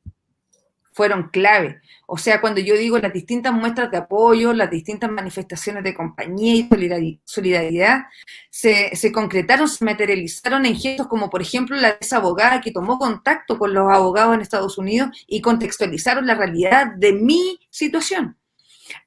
fueron 0.92 1.28
clave. 1.30 1.80
O 2.06 2.18
sea, 2.18 2.40
cuando 2.40 2.60
yo 2.60 2.76
digo 2.76 2.98
las 2.98 3.12
distintas 3.12 3.52
muestras 3.52 3.90
de 3.90 3.96
apoyo, 3.96 4.52
las 4.52 4.70
distintas 4.70 5.10
manifestaciones 5.10 5.82
de 5.82 5.94
compañía 5.94 6.54
y 6.54 7.20
solidaridad, 7.24 8.02
se, 8.50 8.94
se, 8.94 9.10
concretaron, 9.10 9.68
se 9.68 9.84
materializaron 9.84 10.66
en 10.66 10.76
gestos 10.76 11.08
como, 11.08 11.30
por 11.30 11.42
ejemplo, 11.42 11.76
la 11.76 11.92
de 11.92 11.98
esa 12.00 12.18
abogada 12.18 12.60
que 12.60 12.70
tomó 12.70 12.98
contacto 12.98 13.58
con 13.58 13.72
los 13.72 13.90
abogados 13.90 14.34
en 14.34 14.42
Estados 14.42 14.78
Unidos 14.78 15.10
y 15.26 15.40
contextualizaron 15.40 16.26
la 16.26 16.34
realidad 16.34 16.92
de 16.96 17.12
mi 17.12 17.58
situación. 17.70 18.36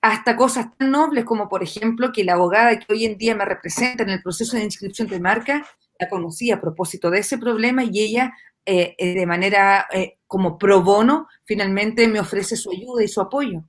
Hasta 0.01 0.35
cosas 0.35 0.67
tan 0.77 0.89
nobles 0.89 1.25
como, 1.25 1.47
por 1.47 1.61
ejemplo, 1.61 2.11
que 2.11 2.23
la 2.23 2.33
abogada 2.33 2.79
que 2.79 2.91
hoy 2.91 3.05
en 3.05 3.17
día 3.17 3.35
me 3.35 3.45
representa 3.45 4.03
en 4.03 4.09
el 4.09 4.21
proceso 4.23 4.57
de 4.57 4.63
inscripción 4.63 5.07
de 5.07 5.19
marca, 5.19 5.65
la 5.99 6.09
conocí 6.09 6.51
a 6.51 6.59
propósito 6.59 7.09
de 7.09 7.19
ese 7.19 7.37
problema 7.37 7.83
y 7.83 7.99
ella 7.99 8.33
eh, 8.65 8.95
eh, 8.97 9.13
de 9.13 9.25
manera 9.25 9.87
eh, 9.93 10.17
como 10.27 10.57
pro 10.57 10.81
bono, 10.81 11.27
finalmente 11.43 12.07
me 12.07 12.19
ofrece 12.19 12.55
su 12.55 12.71
ayuda 12.71 13.03
y 13.03 13.07
su 13.07 13.21
apoyo. 13.21 13.63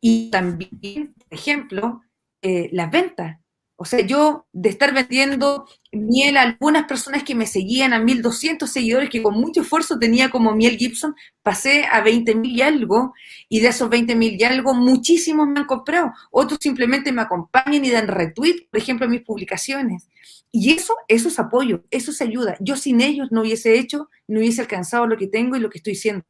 y 0.00 0.30
también, 0.30 1.14
por 1.14 1.38
ejemplo, 1.38 2.02
las 2.42 2.90
ventas. 2.90 3.38
O 3.80 3.84
sea, 3.84 4.00
yo 4.00 4.46
de 4.52 4.70
estar 4.70 4.92
vendiendo 4.92 5.64
miel 5.92 6.36
a 6.36 6.42
algunas 6.42 6.86
personas 6.86 7.22
que 7.22 7.36
me 7.36 7.46
seguían, 7.46 7.92
a 7.92 8.00
1.200 8.00 8.66
seguidores 8.66 9.08
que 9.08 9.22
con 9.22 9.34
mucho 9.34 9.60
esfuerzo 9.62 10.00
tenía 10.00 10.30
como 10.30 10.52
miel 10.52 10.76
Gibson, 10.76 11.14
pasé 11.44 11.84
a 11.84 12.02
20.000 12.02 12.44
y 12.50 12.62
algo, 12.62 13.14
y 13.48 13.60
de 13.60 13.68
esos 13.68 13.88
20.000 13.88 14.36
y 14.40 14.42
algo, 14.42 14.74
muchísimos 14.74 15.46
me 15.46 15.60
han 15.60 15.66
comprado. 15.66 16.12
Otros 16.32 16.58
simplemente 16.60 17.12
me 17.12 17.22
acompañan 17.22 17.84
y 17.84 17.90
dan 17.90 18.08
retweet, 18.08 18.68
por 18.68 18.80
ejemplo, 18.80 19.06
a 19.06 19.08
mis 19.08 19.22
publicaciones. 19.22 20.08
Y 20.50 20.72
eso, 20.72 20.96
eso 21.08 21.28
es 21.28 21.38
apoyo, 21.38 21.84
eso 21.90 22.10
es 22.10 22.20
ayuda. 22.22 22.56
Yo 22.60 22.76
sin 22.76 23.00
ellos 23.00 23.28
no 23.30 23.42
hubiese 23.42 23.78
hecho, 23.78 24.08
no 24.26 24.40
hubiese 24.40 24.62
alcanzado 24.62 25.06
lo 25.06 25.16
que 25.16 25.26
tengo 25.26 25.56
y 25.56 25.60
lo 25.60 25.68
que 25.68 25.78
estoy 25.78 25.94
siendo. 25.94 26.24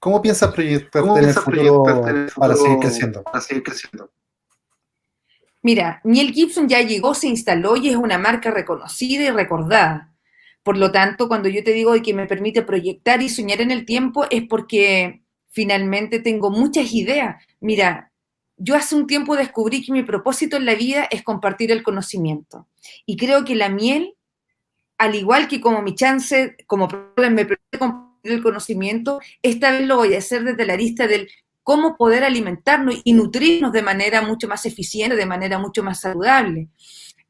¿Cómo 0.00 0.22
piensas 0.22 0.52
proyectarte 0.52 1.20
en 1.20 1.24
el 1.26 1.34
futuro 1.34 1.82
para 2.36 2.56
seguir 2.56 2.78
creciendo? 2.78 3.22
Para 3.22 3.40
seguir 3.40 3.62
creciendo. 3.62 4.10
Mira, 5.62 6.00
Miel 6.04 6.32
Gibson 6.32 6.68
ya 6.68 6.80
llegó, 6.80 7.14
se 7.14 7.28
instaló 7.28 7.76
y 7.76 7.90
es 7.90 7.96
una 7.96 8.16
marca 8.16 8.50
reconocida 8.50 9.24
y 9.24 9.30
recordada. 9.30 10.14
Por 10.62 10.78
lo 10.78 10.90
tanto, 10.90 11.28
cuando 11.28 11.48
yo 11.48 11.62
te 11.62 11.72
digo 11.72 11.92
que 12.02 12.14
me 12.14 12.26
permite 12.26 12.62
proyectar 12.62 13.20
y 13.22 13.28
soñar 13.28 13.60
en 13.60 13.70
el 13.70 13.84
tiempo, 13.84 14.24
es 14.30 14.42
porque 14.48 15.22
finalmente 15.50 16.18
tengo 16.20 16.50
muchas 16.50 16.92
ideas. 16.92 17.44
Mira, 17.60 18.09
yo 18.62 18.76
hace 18.76 18.94
un 18.94 19.06
tiempo 19.06 19.36
descubrí 19.36 19.82
que 19.82 19.90
mi 19.90 20.02
propósito 20.02 20.58
en 20.58 20.66
la 20.66 20.74
vida 20.74 21.08
es 21.10 21.22
compartir 21.22 21.72
el 21.72 21.82
conocimiento. 21.82 22.68
Y 23.06 23.16
creo 23.16 23.42
que 23.42 23.54
la 23.54 23.70
miel, 23.70 24.14
al 24.98 25.14
igual 25.14 25.48
que 25.48 25.62
como 25.62 25.80
mi 25.80 25.94
chance, 25.94 26.56
como 26.66 26.86
me 27.16 27.46
permite 27.46 27.78
compartir 27.78 28.32
el 28.32 28.42
conocimiento, 28.42 29.18
esta 29.42 29.72
vez 29.72 29.86
lo 29.86 29.96
voy 29.96 30.14
a 30.14 30.18
hacer 30.18 30.44
desde 30.44 30.66
la 30.66 30.76
lista 30.76 31.06
del 31.06 31.30
cómo 31.62 31.96
poder 31.96 32.22
alimentarnos 32.22 33.00
y 33.02 33.14
nutrirnos 33.14 33.72
de 33.72 33.80
manera 33.80 34.20
mucho 34.20 34.46
más 34.46 34.66
eficiente, 34.66 35.16
de 35.16 35.24
manera 35.24 35.58
mucho 35.58 35.82
más 35.82 36.00
saludable. 36.00 36.68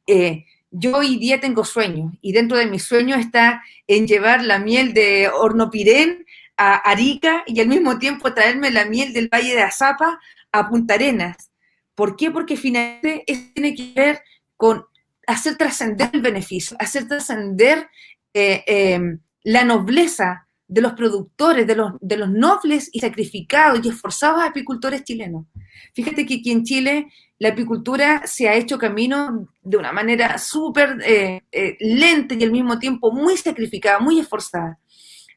Eh, 0.08 0.46
yo 0.72 0.96
hoy 0.96 1.16
día 1.16 1.38
tengo 1.38 1.64
sueños 1.64 2.12
y 2.20 2.32
dentro 2.32 2.56
de 2.56 2.66
mis 2.66 2.82
sueños 2.82 3.20
está 3.20 3.62
en 3.86 4.08
llevar 4.08 4.42
la 4.42 4.58
miel 4.58 4.94
de 4.94 5.28
Hornopirén 5.28 6.26
a 6.56 6.74
Arica 6.74 7.44
y 7.46 7.60
al 7.60 7.68
mismo 7.68 8.00
tiempo 8.00 8.34
traerme 8.34 8.72
la 8.72 8.84
miel 8.84 9.12
del 9.12 9.28
Valle 9.28 9.54
de 9.54 9.62
Azapa 9.62 10.18
a 10.52 10.68
Punta 10.68 10.94
Arenas. 10.94 11.50
¿Por 11.94 12.16
qué? 12.16 12.30
Porque 12.30 12.56
finalmente 12.56 13.24
eso 13.26 13.42
tiene 13.54 13.74
que 13.74 13.92
ver 13.94 14.20
con 14.56 14.84
hacer 15.26 15.56
trascender 15.56 16.10
el 16.12 16.22
beneficio, 16.22 16.76
hacer 16.80 17.06
trascender 17.06 17.88
eh, 18.34 18.64
eh, 18.66 19.18
la 19.44 19.64
nobleza 19.64 20.46
de 20.70 20.80
los 20.80 20.92
productores, 20.92 21.66
de 21.66 21.74
los, 21.74 21.94
de 22.00 22.16
los 22.16 22.30
nobles 22.30 22.88
y 22.92 23.00
sacrificados 23.00 23.84
y 23.84 23.88
esforzados 23.88 24.44
apicultores 24.44 25.02
chilenos. 25.02 25.46
Fíjate 25.94 26.24
que 26.24 26.34
aquí 26.34 26.52
en 26.52 26.62
Chile 26.62 27.08
la 27.40 27.48
apicultura 27.48 28.24
se 28.26 28.48
ha 28.48 28.54
hecho 28.54 28.78
camino 28.78 29.48
de 29.62 29.76
una 29.76 29.90
manera 29.92 30.38
súper 30.38 30.98
eh, 31.04 31.40
eh, 31.50 31.76
lenta 31.80 32.34
y 32.34 32.44
al 32.44 32.52
mismo 32.52 32.78
tiempo 32.78 33.10
muy 33.10 33.36
sacrificada, 33.36 33.98
muy 33.98 34.20
esforzada. 34.20 34.78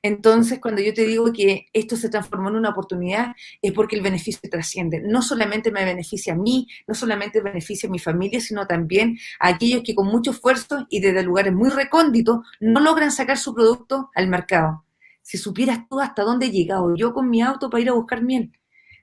Entonces, 0.05 0.59
cuando 0.59 0.81
yo 0.81 0.93
te 0.93 1.07
digo 1.07 1.31
que 1.31 1.67
esto 1.71 1.95
se 1.95 2.09
transformó 2.09 2.49
en 2.49 2.57
una 2.57 2.71
oportunidad, 2.71 3.37
es 3.61 3.71
porque 3.71 3.95
el 3.95 4.01
beneficio 4.01 4.49
trasciende. 4.51 5.01
No 5.01 5.21
solamente 5.21 5.71
me 5.71 5.85
beneficia 5.85 6.33
a 6.33 6.35
mí, 6.35 6.67
no 6.85 6.93
solamente 6.93 7.39
beneficia 7.39 7.87
a 7.87 7.91
mi 7.91 7.99
familia, 7.99 8.41
sino 8.41 8.67
también 8.67 9.17
a 9.39 9.47
aquellos 9.47 9.81
que 9.81 9.95
con 9.95 10.07
mucho 10.07 10.31
esfuerzo 10.31 10.85
y 10.89 10.99
desde 10.99 11.23
lugares 11.23 11.53
muy 11.53 11.69
recónditos 11.69 12.39
no 12.59 12.81
logran 12.81 13.13
sacar 13.13 13.37
su 13.37 13.55
producto 13.55 14.09
al 14.13 14.27
mercado. 14.27 14.83
Si 15.21 15.37
supieras 15.37 15.87
tú 15.89 16.01
hasta 16.01 16.23
dónde 16.23 16.47
he 16.47 16.51
llegado 16.51 16.93
yo 16.97 17.13
con 17.13 17.29
mi 17.29 17.41
auto 17.41 17.69
para 17.69 17.81
ir 17.81 17.89
a 17.89 17.93
buscar 17.93 18.21
miel. 18.21 18.51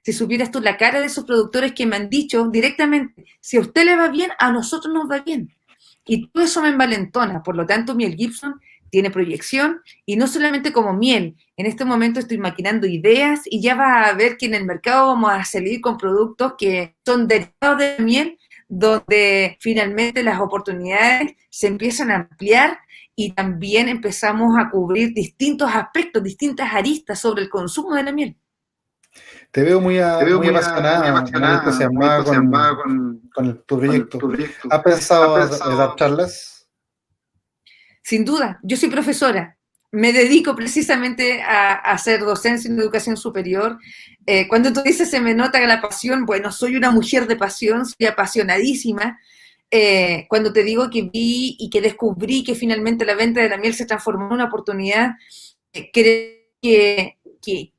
Si 0.03 0.13
supieras 0.13 0.51
tú 0.51 0.61
la 0.61 0.77
cara 0.77 1.01
de 1.01 1.07
esos 1.07 1.25
productores 1.25 1.73
que 1.73 1.87
me 1.87 1.97
han 1.97 2.11
dicho 2.11 2.47
directamente, 2.49 3.25
si 3.41 3.57
a 3.57 3.61
usted 3.61 3.87
le 3.87 3.97
va 3.97 4.09
bien, 4.09 4.33
a 4.39 4.53
nosotros 4.53 4.93
nos 4.93 5.11
va 5.11 5.21
bien. 5.21 5.51
Y 6.05 6.29
todo 6.29 6.45
eso 6.45 6.61
me 6.61 6.69
envalentona. 6.69 7.43
Por 7.43 7.57
lo 7.57 7.65
tanto, 7.65 7.95
Miel 7.95 8.17
Gibson 8.17 8.61
tiene 8.91 9.11
proyección 9.11 9.81
y 10.05 10.17
no 10.17 10.27
solamente 10.27 10.73
como 10.73 10.93
miel. 10.93 11.37
En 11.57 11.67
este 11.67 11.85
momento 11.85 12.21
estoy 12.21 12.39
maquinando 12.39 12.87
ideas 12.87 13.41
y 13.45 13.63
ya 13.63 13.75
va 13.75 14.05
a 14.05 14.13
ver 14.15 14.37
que 14.37 14.47
en 14.47 14.55
el 14.55 14.65
mercado 14.65 15.09
vamos 15.09 15.31
a 15.33 15.45
salir 15.45 15.81
con 15.81 15.97
productos 15.97 16.55
que 16.59 16.97
son 17.05 17.29
derivados 17.29 17.79
de 17.79 17.97
miel, 18.01 18.39
donde 18.69 19.57
finalmente 19.61 20.23
las 20.23 20.41
oportunidades 20.41 21.33
se 21.49 21.67
empiezan 21.67 22.11
a 22.11 22.17
ampliar 22.17 22.79
y 23.17 23.33
también 23.33 23.89
empezamos 23.89 24.57
a 24.59 24.71
cubrir 24.71 25.13
distintos 25.13 25.71
aspectos, 25.73 26.23
distintas 26.23 26.73
aristas 26.73 27.19
sobre 27.19 27.43
el 27.43 27.51
consumo 27.51 27.95
de 27.95 28.03
la 28.03 28.13
miel. 28.13 28.37
Te 29.51 29.63
veo 29.63 29.81
muy, 29.81 29.99
apasionada, 29.99 31.11
muy, 31.11 31.31
entusiasmada, 31.59 32.25
con, 32.77 33.21
con, 33.35 33.63
tu 33.65 33.79
proyecto. 33.79 34.19
¿Has 34.71 34.83
pensado, 34.83 35.37
dar 35.77 35.97
charlas? 35.97 36.60
Sin 38.03 38.25
duda, 38.25 38.59
yo 38.63 38.77
soy 38.77 38.89
profesora. 38.89 39.57
Me 39.93 40.13
dedico 40.13 40.55
precisamente 40.55 41.43
a, 41.43 41.75
hacer 41.75 42.21
docencia 42.21 42.71
en 42.71 42.79
educación 42.79 43.17
superior. 43.17 43.79
Eh, 44.27 44.47
cuando 44.47 44.73
tú 44.73 44.83
dices 44.83 45.11
se 45.11 45.21
me 45.21 45.35
nota 45.35 45.61
la 45.67 45.81
pasión, 45.81 46.27
bueno, 46.27 46.53
soy 46.53 46.77
una 46.77 46.91
mujer 46.91 47.27
de 47.27 47.37
pasión, 47.37 47.85
soy 47.87 48.07
apasionadísima. 48.07 49.19
Eh, 49.73 50.27
cuando 50.29 50.53
te 50.53 50.65
digo 50.65 50.91
que 50.91 51.03
vi 51.03 51.57
y 51.59 51.71
que 51.71 51.81
descubrí 51.81 52.43
que 52.43 52.55
finalmente 52.55 53.05
la 53.05 53.15
venta 53.15 53.41
de 53.41 53.49
la 53.49 53.57
miel 53.57 53.75
se 53.75 53.87
transformó 53.87 54.27
en 54.27 54.33
una 54.33 54.45
oportunidad, 54.47 55.13
eh, 55.73 55.91
creo 55.93 56.41
que, 57.41 57.75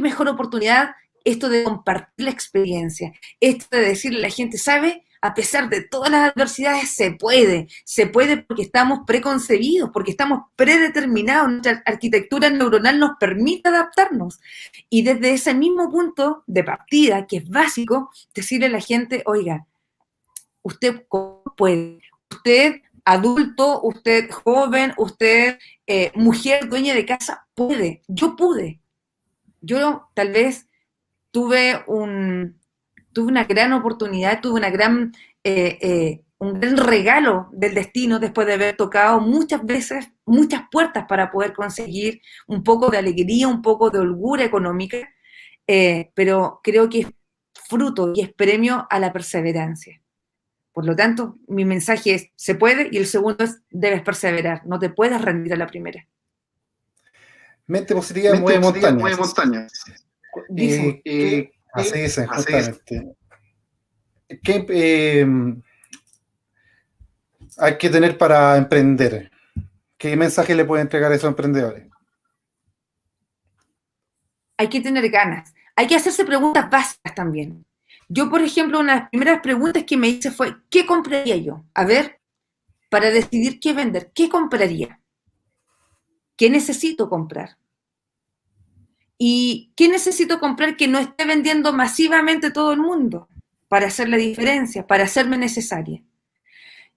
mejor 0.00 0.28
oportunidad 0.28 0.90
esto 1.24 1.48
de 1.48 1.64
compartir 1.64 2.24
la 2.24 2.30
experiencia, 2.30 3.12
esto 3.40 3.66
de 3.76 3.82
decirle 3.82 4.18
a 4.18 4.22
la 4.22 4.30
gente, 4.30 4.58
¿sabe? 4.58 5.05
A 5.26 5.34
pesar 5.34 5.68
de 5.68 5.82
todas 5.82 6.08
las 6.08 6.30
adversidades, 6.30 6.90
se 6.90 7.10
puede, 7.10 7.66
se 7.84 8.06
puede 8.06 8.36
porque 8.36 8.62
estamos 8.62 9.00
preconcebidos, 9.08 9.90
porque 9.92 10.12
estamos 10.12 10.42
predeterminados, 10.54 11.50
nuestra 11.50 11.82
arquitectura 11.84 12.48
neuronal 12.48 12.96
nos 13.00 13.16
permite 13.18 13.68
adaptarnos. 13.68 14.38
Y 14.88 15.02
desde 15.02 15.32
ese 15.32 15.52
mismo 15.52 15.90
punto 15.90 16.44
de 16.46 16.62
partida, 16.62 17.26
que 17.26 17.38
es 17.38 17.48
básico, 17.48 18.08
decirle 18.36 18.66
a 18.66 18.70
la 18.70 18.80
gente, 18.80 19.24
oiga, 19.26 19.66
usted 20.62 21.04
puede, 21.56 22.02
usted 22.30 22.82
adulto, 23.04 23.82
usted 23.82 24.30
joven, 24.30 24.92
usted 24.96 25.58
eh, 25.88 26.12
mujer 26.14 26.68
dueña 26.68 26.94
de 26.94 27.04
casa, 27.04 27.48
puede, 27.56 28.02
yo 28.06 28.36
pude. 28.36 28.80
Yo 29.60 30.08
tal 30.14 30.30
vez 30.30 30.68
tuve, 31.32 31.82
un, 31.88 32.60
tuve 33.16 33.28
una 33.28 33.44
gran 33.44 33.72
oportunidad, 33.72 34.42
tuve 34.42 34.58
una 34.58 34.68
gran, 34.68 35.10
eh, 35.42 35.78
eh, 35.80 36.24
un 36.36 36.60
gran 36.60 36.76
regalo 36.76 37.48
del 37.50 37.72
destino 37.72 38.18
después 38.18 38.46
de 38.46 38.52
haber 38.52 38.76
tocado 38.76 39.20
muchas 39.20 39.64
veces 39.64 40.10
muchas 40.26 40.64
puertas 40.70 41.06
para 41.08 41.30
poder 41.30 41.54
conseguir 41.54 42.20
un 42.46 42.62
poco 42.62 42.90
de 42.90 42.98
alegría, 42.98 43.48
un 43.48 43.62
poco 43.62 43.88
de 43.88 44.00
holgura 44.00 44.44
económica, 44.44 44.98
eh, 45.66 46.10
pero 46.12 46.60
creo 46.62 46.90
que 46.90 47.00
es 47.00 47.06
fruto 47.54 48.12
y 48.14 48.20
es 48.20 48.34
premio 48.34 48.86
a 48.90 48.98
la 49.00 49.14
perseverancia. 49.14 49.98
Por 50.70 50.84
lo 50.84 50.94
tanto, 50.94 51.38
mi 51.48 51.64
mensaje 51.64 52.16
es, 52.16 52.28
se 52.36 52.54
puede, 52.54 52.90
y 52.92 52.98
el 52.98 53.06
segundo 53.06 53.44
es, 53.44 53.62
debes 53.70 54.02
perseverar, 54.02 54.66
no 54.66 54.78
te 54.78 54.90
puedes 54.90 55.18
rendir 55.22 55.54
a 55.54 55.56
la 55.56 55.66
primera. 55.66 56.06
Mente 57.66 57.94
positiva, 57.94 58.32
Mente 58.32 58.60
mueve 58.92 59.16
montañas. 59.16 59.72
Dice, 60.50 61.00
eh, 61.02 61.55
así 61.76 62.00
dice, 62.00 62.26
justamente. 62.26 63.16
¿Qué 64.42 64.66
em, 65.20 65.62
hay 67.58 67.78
que 67.78 67.88
tener 67.88 68.18
para 68.18 68.56
emprender? 68.56 69.30
¿Qué 69.96 70.16
mensaje 70.16 70.54
le 70.54 70.64
puede 70.64 70.82
entregar 70.82 71.12
a 71.12 71.14
esos 71.14 71.28
emprendedores? 71.28 71.88
Hay 74.58 74.68
que 74.68 74.80
tener 74.80 75.08
ganas. 75.10 75.54
Hay 75.74 75.86
que 75.86 75.96
hacerse 75.96 76.24
preguntas 76.24 76.68
básicas 76.70 77.14
también. 77.14 77.64
Yo, 78.08 78.30
por 78.30 78.40
ejemplo, 78.40 78.80
una 78.80 78.94
de 78.94 79.00
las 79.00 79.10
primeras 79.10 79.40
preguntas 79.40 79.84
que 79.84 79.96
me 79.96 80.08
hice 80.08 80.30
fue, 80.30 80.56
¿qué 80.70 80.86
compraría 80.86 81.36
yo? 81.36 81.64
A 81.74 81.84
ver, 81.84 82.20
para 82.88 83.10
decidir 83.10 83.58
qué 83.60 83.72
vender, 83.72 84.12
¿qué 84.14 84.28
compraría? 84.28 85.00
¿Qué 86.36 86.48
necesito 86.50 87.08
comprar? 87.08 87.56
¿Y 89.18 89.72
qué 89.76 89.88
necesito 89.88 90.38
comprar 90.40 90.76
que 90.76 90.88
no 90.88 90.98
esté 90.98 91.24
vendiendo 91.24 91.72
masivamente 91.72 92.50
todo 92.50 92.72
el 92.72 92.80
mundo 92.80 93.28
para 93.68 93.86
hacer 93.86 94.08
la 94.08 94.16
diferencia, 94.16 94.86
para 94.86 95.04
hacerme 95.04 95.38
necesaria? 95.38 96.02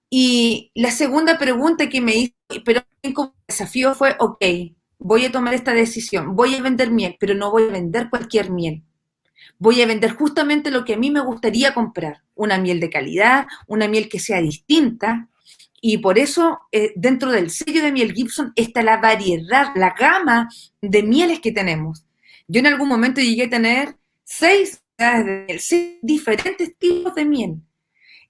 Y 0.09 0.71
la 0.73 0.91
segunda 0.91 1.37
pregunta 1.37 1.87
que 1.87 2.01
me 2.01 2.15
hice, 2.15 2.35
pero 2.65 2.81
como 3.13 3.35
desafío 3.47 3.93
fue, 3.93 4.15
ok, 4.19 4.43
voy 4.97 5.25
a 5.25 5.31
tomar 5.31 5.53
esta 5.53 5.73
decisión, 5.73 6.35
voy 6.35 6.55
a 6.55 6.61
vender 6.61 6.91
miel, 6.91 7.15
pero 7.19 7.35
no 7.35 7.51
voy 7.51 7.63
a 7.63 7.71
vender 7.71 8.09
cualquier 8.09 8.51
miel. 8.51 8.83
Voy 9.57 9.81
a 9.81 9.85
vender 9.85 10.11
justamente 10.11 10.71
lo 10.71 10.85
que 10.85 10.93
a 10.93 10.97
mí 10.97 11.11
me 11.11 11.21
gustaría 11.21 11.73
comprar, 11.73 12.23
una 12.35 12.57
miel 12.57 12.79
de 12.79 12.89
calidad, 12.89 13.45
una 13.67 13.87
miel 13.87 14.09
que 14.09 14.19
sea 14.19 14.41
distinta. 14.41 15.29
Y 15.81 15.99
por 15.99 16.17
eso 16.17 16.59
eh, 16.71 16.93
dentro 16.95 17.31
del 17.31 17.49
sello 17.49 17.83
de 17.83 17.91
miel 17.91 18.13
Gibson 18.13 18.51
está 18.55 18.83
la 18.83 18.97
variedad, 18.97 19.67
la 19.75 19.95
gama 19.97 20.49
de 20.81 21.03
mieles 21.03 21.39
que 21.39 21.51
tenemos. 21.51 22.05
Yo 22.49 22.59
en 22.59 22.67
algún 22.67 22.89
momento 22.89 23.21
llegué 23.21 23.43
a 23.43 23.49
tener 23.49 23.95
seis, 24.23 24.81
diferentes 26.01 26.75
tipos 26.77 27.13
de 27.13 27.23
miel. 27.23 27.61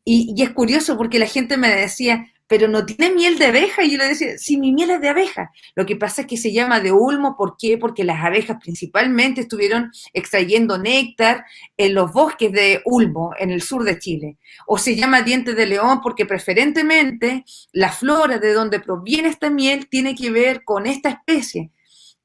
Y, 0.03 0.35
es 0.43 0.49
curioso 0.49 0.97
porque 0.97 1.19
la 1.19 1.25
gente 1.25 1.55
me 1.55 1.69
decía, 1.69 2.27
pero 2.45 2.67
no 2.67 2.85
tiene 2.85 3.15
miel 3.15 3.39
de 3.39 3.45
abeja. 3.45 3.81
Y 3.81 3.91
yo 3.91 3.97
le 3.97 4.09
decía, 4.09 4.37
sí, 4.37 4.57
mi 4.57 4.73
miel 4.73 4.89
es 4.89 4.99
de 4.99 5.07
abeja. 5.07 5.51
Lo 5.73 5.85
que 5.85 5.95
pasa 5.95 6.21
es 6.21 6.27
que 6.27 6.35
se 6.35 6.51
llama 6.51 6.81
de 6.81 6.91
ulmo, 6.91 7.37
¿por 7.37 7.55
qué? 7.57 7.77
Porque 7.77 8.03
las 8.03 8.21
abejas 8.21 8.57
principalmente 8.61 9.41
estuvieron 9.41 9.89
extrayendo 10.11 10.77
néctar 10.77 11.45
en 11.77 11.95
los 11.95 12.11
bosques 12.11 12.51
de 12.51 12.81
ulmo, 12.83 13.31
en 13.39 13.51
el 13.51 13.61
sur 13.61 13.85
de 13.85 13.99
Chile. 13.99 14.37
O 14.67 14.77
se 14.77 14.97
llama 14.97 15.21
diente 15.21 15.53
de 15.55 15.65
león 15.65 16.01
porque 16.03 16.25
preferentemente 16.25 17.45
la 17.71 17.89
flora 17.89 18.37
de 18.37 18.51
donde 18.51 18.81
proviene 18.81 19.29
esta 19.29 19.49
miel 19.49 19.87
tiene 19.87 20.13
que 20.13 20.29
ver 20.29 20.65
con 20.65 20.87
esta 20.87 21.09
especie. 21.09 21.71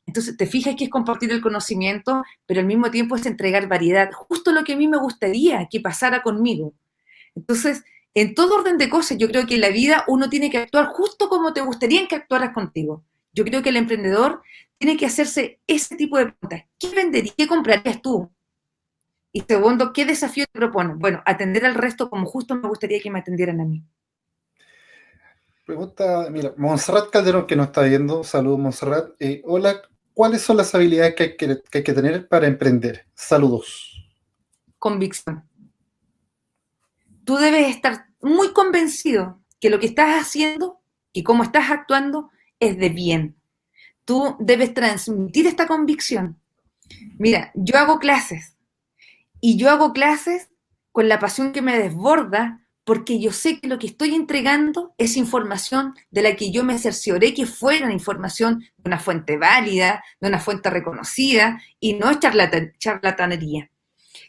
Entonces, 0.07 0.37
te 0.37 0.47
fijas 0.47 0.77
que 0.77 0.85
es 0.85 0.91
compartir 0.91 1.33
el 1.33 1.41
conocimiento, 1.41 2.23
pero 2.47 2.61
al 2.61 2.67
mismo 2.67 2.91
tiempo 2.91 3.17
es 3.17 3.27
entregar 3.27 3.69
variedad, 3.69 4.11
justo 4.13 4.53
lo 4.53 4.65
que 4.65 4.75
a 4.75 4.77
mí 4.77 4.87
me 4.87 4.99
gustaría 4.99 5.67
que 5.71 5.81
pasara 5.81 6.23
conmigo. 6.23 6.75
Entonces, 7.35 7.85
en 8.15 8.35
todo 8.35 8.57
orden 8.57 8.79
de 8.79 8.89
cosas, 8.89 9.19
yo 9.19 9.29
creo 9.29 9.47
que 9.47 9.57
en 9.57 9.61
la 9.61 9.71
vida 9.71 10.05
uno 10.07 10.29
tiene 10.29 10.51
que 10.51 10.59
actuar 10.59 10.87
justo 10.87 11.29
como 11.29 11.53
te 11.53 11.63
gustaría 11.63 12.07
que 12.07 12.17
actuaras 12.17 12.53
contigo. 12.53 13.05
Yo 13.33 13.45
creo 13.45 13.63
que 13.63 13.71
el 13.71 13.77
emprendedor 13.77 14.43
tiene 14.79 14.97
que 14.97 15.07
hacerse 15.07 15.61
ese 15.67 15.97
tipo 15.97 16.19
de 16.19 16.27
preguntas. 16.27 16.65
¿Qué 16.79 16.95
venderías? 16.95 17.35
¿Qué 17.37 17.49
comprarías 17.49 18.01
tú? 18.01 18.31
Y 19.33 19.41
segundo, 19.41 19.93
¿qué 19.93 20.05
desafío 20.05 20.45
te 20.47 20.61
propones? 20.61 20.97
Bueno, 20.97 21.21
atender 21.27 21.67
al 21.67 21.75
resto 21.75 22.09
como 22.09 22.27
justo 22.27 22.55
me 22.55 22.69
gustaría 22.69 23.01
que 23.01 23.11
me 23.11 23.19
atendieran 23.19 23.61
a 23.61 23.65
mí. 23.65 23.83
Pregunta, 25.67 26.29
mira, 26.31 26.53
Monserrat 26.57 27.11
Calderón 27.11 27.47
que 27.47 27.57
nos 27.57 27.67
está 27.67 27.83
viendo, 27.83 28.23
saludos 28.23 28.61
Monserrat. 28.61 29.11
Eh, 29.19 29.43
hola, 29.45 29.81
¿cuáles 30.15 30.43
son 30.43 30.57
las 30.57 30.75
habilidades 30.75 31.15
que 31.15 31.37
hay 31.73 31.83
que, 31.83 31.93
tener 31.93 32.29
para 32.29 32.47
emprender? 32.47 33.07
Saludos. 33.15 34.09
Convicción. 34.79 35.47
Tú 37.25 37.37
debes 37.37 37.69
estar 37.69 38.07
muy 38.23 38.53
convencido 38.53 39.41
que 39.61 39.71
lo 39.71 39.81
que 39.81 39.87
estás 39.87 40.21
haciendo 40.21 40.81
y 41.13 41.23
cómo 41.23 41.43
estás 41.43 41.71
actuando 41.71 42.31
es 42.61 42.79
de 42.79 42.89
bien. 42.89 43.37
Tú 44.05 44.37
debes 44.39 44.73
transmitir 44.73 45.47
esta 45.47 45.67
convicción. 45.67 46.39
Mira, 47.19 47.51
yo 47.55 47.79
hago 47.79 47.99
clases 47.99 48.57
y 49.41 49.57
yo 49.57 49.71
hago 49.71 49.93
clases 49.93 50.51
con 50.93 51.09
la 51.09 51.19
pasión 51.19 51.53
que 51.53 51.63
me 51.63 51.79
desborda 51.79 52.64
porque 52.85 53.19
yo 53.19 53.33
sé 53.33 53.61
que 53.61 53.69
lo 53.69 53.79
que 53.79 53.87
estoy 53.87 54.15
entregando 54.15 54.95
es 54.99 55.17
información 55.17 55.95
de 56.11 56.23
la 56.23 56.37
que 56.37 56.51
yo 56.51 56.65
me 56.65 56.79
cercioré 56.79 57.33
que 57.33 57.47
fuera 57.47 57.91
información 57.91 58.61
de 58.61 58.83
una 58.85 58.99
fuente 58.99 59.39
válida, 59.39 60.05
de 60.21 60.29
una 60.29 60.39
fuente 60.39 60.71
reconocida 60.71 61.61
y 61.81 61.95
no 61.95 62.11
es 62.11 62.19
charlatanería. 62.79 63.71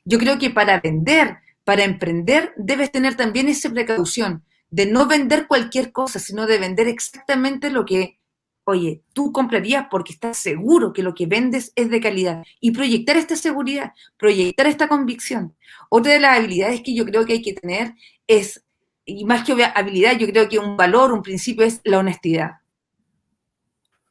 Yo 0.05 0.17
creo 0.17 0.39
que 0.39 0.49
para 0.49 0.79
vender, 0.79 1.37
para 1.63 1.83
emprender, 1.83 2.53
debes 2.55 2.91
tener 2.91 3.15
también 3.15 3.49
esa 3.49 3.69
precaución 3.69 4.43
de 4.69 4.85
no 4.85 5.07
vender 5.07 5.47
cualquier 5.47 5.91
cosa, 5.91 6.19
sino 6.19 6.47
de 6.47 6.57
vender 6.57 6.87
exactamente 6.87 7.69
lo 7.69 7.85
que, 7.85 8.19
oye, 8.65 9.03
tú 9.13 9.31
comprarías 9.31 9.87
porque 9.89 10.13
estás 10.13 10.37
seguro 10.37 10.91
que 10.91 11.03
lo 11.03 11.13
que 11.13 11.27
vendes 11.27 11.71
es 11.75 11.89
de 11.89 12.01
calidad. 12.01 12.43
Y 12.59 12.71
proyectar 12.71 13.15
esta 13.15 13.35
seguridad, 13.35 13.93
proyectar 14.17 14.67
esta 14.67 14.87
convicción. 14.87 15.55
Otra 15.89 16.13
de 16.13 16.19
las 16.19 16.37
habilidades 16.37 16.81
que 16.81 16.93
yo 16.93 17.05
creo 17.05 17.25
que 17.25 17.33
hay 17.33 17.41
que 17.41 17.53
tener 17.53 17.93
es, 18.27 18.65
y 19.05 19.23
más 19.25 19.43
que 19.43 19.53
habilidad, 19.63 20.17
yo 20.17 20.27
creo 20.27 20.49
que 20.49 20.59
un 20.59 20.75
valor, 20.75 21.13
un 21.13 21.21
principio 21.21 21.63
es 21.65 21.79
la 21.83 21.99
honestidad. 21.99 22.51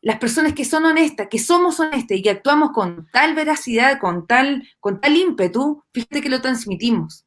Las 0.00 0.18
personas 0.18 0.52
que 0.52 0.64
son 0.64 0.84
honestas, 0.84 1.28
que 1.30 1.38
somos 1.38 1.80
honestas 1.80 2.16
y 2.16 2.22
que 2.22 2.30
actuamos 2.30 2.70
con 2.72 3.08
tal 3.12 3.34
veracidad, 3.34 3.98
con 3.98 4.26
tal, 4.26 4.68
con 4.78 5.00
tal 5.00 5.16
ímpetu, 5.16 5.82
fíjate 5.92 6.20
que 6.20 6.28
lo 6.28 6.40
transmitimos. 6.40 7.23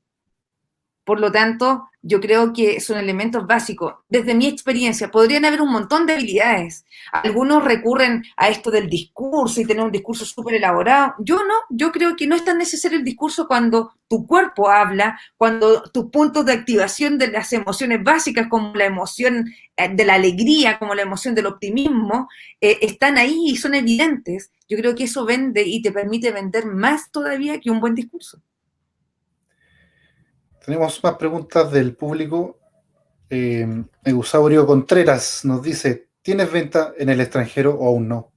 Por 1.08 1.22
lo 1.22 1.32
tanto, 1.32 1.90
yo 2.02 2.20
creo 2.20 2.52
que 2.52 2.82
son 2.82 2.98
elementos 2.98 3.48
básicos. 3.48 3.94
Desde 4.10 4.36
mi 4.36 4.46
experiencia, 4.46 5.10
podrían 5.10 5.46
haber 5.46 5.62
un 5.62 5.72
montón 5.72 6.06
de 6.06 6.16
habilidades. 6.16 6.86
Algunos 7.14 7.64
recurren 7.64 8.26
a 8.36 8.50
esto 8.50 8.72
del 8.72 8.90
discurso 8.90 9.62
y 9.62 9.66
tener 9.66 9.86
un 9.86 9.92
discurso 9.94 10.26
súper 10.26 10.56
elaborado. 10.56 11.14
Yo 11.20 11.38
no, 11.38 11.54
yo 11.70 11.94
creo 11.94 12.18
que 12.18 12.28
no 12.28 12.36
es 12.36 12.44
tan 12.44 12.58
necesario 12.58 12.98
el 12.98 13.06
discurso 13.06 13.48
cuando 13.48 13.94
tu 14.10 14.28
cuerpo 14.28 14.70
habla, 14.70 15.18
cuando 15.38 15.82
tus 15.84 16.10
puntos 16.12 16.46
de 16.46 16.52
activación 16.52 17.18
de 17.18 17.30
las 17.30 17.54
emociones 17.54 18.04
básicas, 18.04 18.50
como 18.50 18.76
la 18.76 18.84
emoción 18.84 19.50
eh, 19.78 19.88
de 19.88 20.04
la 20.04 20.16
alegría, 20.16 20.78
como 20.78 20.94
la 20.94 21.04
emoción 21.04 21.36
del 21.36 21.46
optimismo, 21.46 22.28
eh, 22.60 22.80
están 22.82 23.18
ahí 23.18 23.46
y 23.48 23.56
son 23.56 23.76
evidentes. 23.76 24.52
Yo 24.68 24.78
creo 24.78 24.94
que 24.94 25.06
eso 25.06 25.24
vende 25.24 25.64
y 25.64 25.82
te 25.82 25.94
permite 25.94 26.32
vender 26.32 26.66
más 26.66 27.12
todavía 27.12 27.62
que 27.62 27.72
un 27.72 27.80
buen 27.80 27.96
discurso. 27.96 28.42
Tenemos 30.68 31.02
más 31.02 31.16
preguntas 31.16 31.72
del 31.72 31.96
público. 31.96 32.60
Eh, 33.30 33.66
Eusaurio 34.04 34.68
Contreras 34.68 35.46
nos 35.46 35.64
dice, 35.64 36.10
¿tienes 36.22 36.52
venta 36.52 36.92
en 36.98 37.08
el 37.08 37.22
extranjero 37.22 37.74
o 37.74 37.88
aún 37.88 38.10
no? 38.10 38.34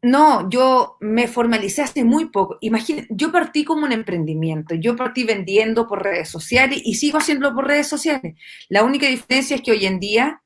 No, 0.00 0.48
yo 0.48 0.96
me 1.00 1.28
formalicé 1.28 1.82
hace 1.82 2.04
muy 2.04 2.30
poco. 2.30 2.56
Imagínate, 2.62 3.06
yo 3.10 3.30
partí 3.30 3.66
como 3.66 3.84
un 3.84 3.92
emprendimiento. 3.92 4.76
Yo 4.76 4.96
partí 4.96 5.24
vendiendo 5.24 5.86
por 5.86 6.02
redes 6.02 6.30
sociales 6.30 6.80
y 6.82 6.94
sigo 6.94 7.18
haciéndolo 7.18 7.54
por 7.54 7.66
redes 7.66 7.86
sociales. 7.86 8.36
La 8.70 8.82
única 8.82 9.06
diferencia 9.08 9.56
es 9.56 9.62
que 9.62 9.72
hoy 9.72 9.84
en 9.84 10.00
día 10.00 10.42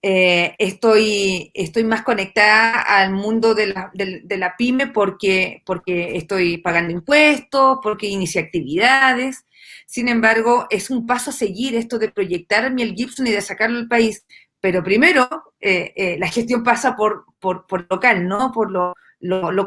eh, 0.00 0.54
estoy, 0.58 1.50
estoy 1.54 1.82
más 1.82 2.02
conectada 2.02 2.80
al 2.80 3.12
mundo 3.12 3.54
de 3.54 3.66
la, 3.68 3.90
de, 3.94 4.36
la 4.38 4.56
pyme 4.56 4.86
porque, 4.86 5.62
porque 5.66 6.16
estoy 6.16 6.58
pagando 6.58 6.92
impuestos, 6.92 7.78
porque 7.82 8.06
inicié 8.06 8.42
actividades. 8.42 9.44
Sin 9.86 10.08
embargo, 10.08 10.66
es 10.70 10.90
un 10.90 11.06
paso 11.06 11.30
a 11.30 11.32
seguir 11.32 11.74
esto 11.74 11.98
de 11.98 12.10
proyectar 12.10 12.64
a 12.64 12.70
Miel 12.70 12.94
Gibson 12.94 13.26
y 13.26 13.32
de 13.32 13.40
sacarlo 13.40 13.78
al 13.78 13.88
país. 13.88 14.24
Pero 14.60 14.84
primero, 14.84 15.28
eh, 15.60 15.92
eh, 15.96 16.16
la 16.18 16.28
gestión 16.28 16.62
pasa 16.62 16.94
por, 16.96 17.24
por, 17.40 17.66
por, 17.66 17.86
local, 17.90 18.28
¿no? 18.28 18.52
Por 18.52 18.70
lo, 18.70 18.94
lo, 19.20 19.50
lo, 19.52 19.66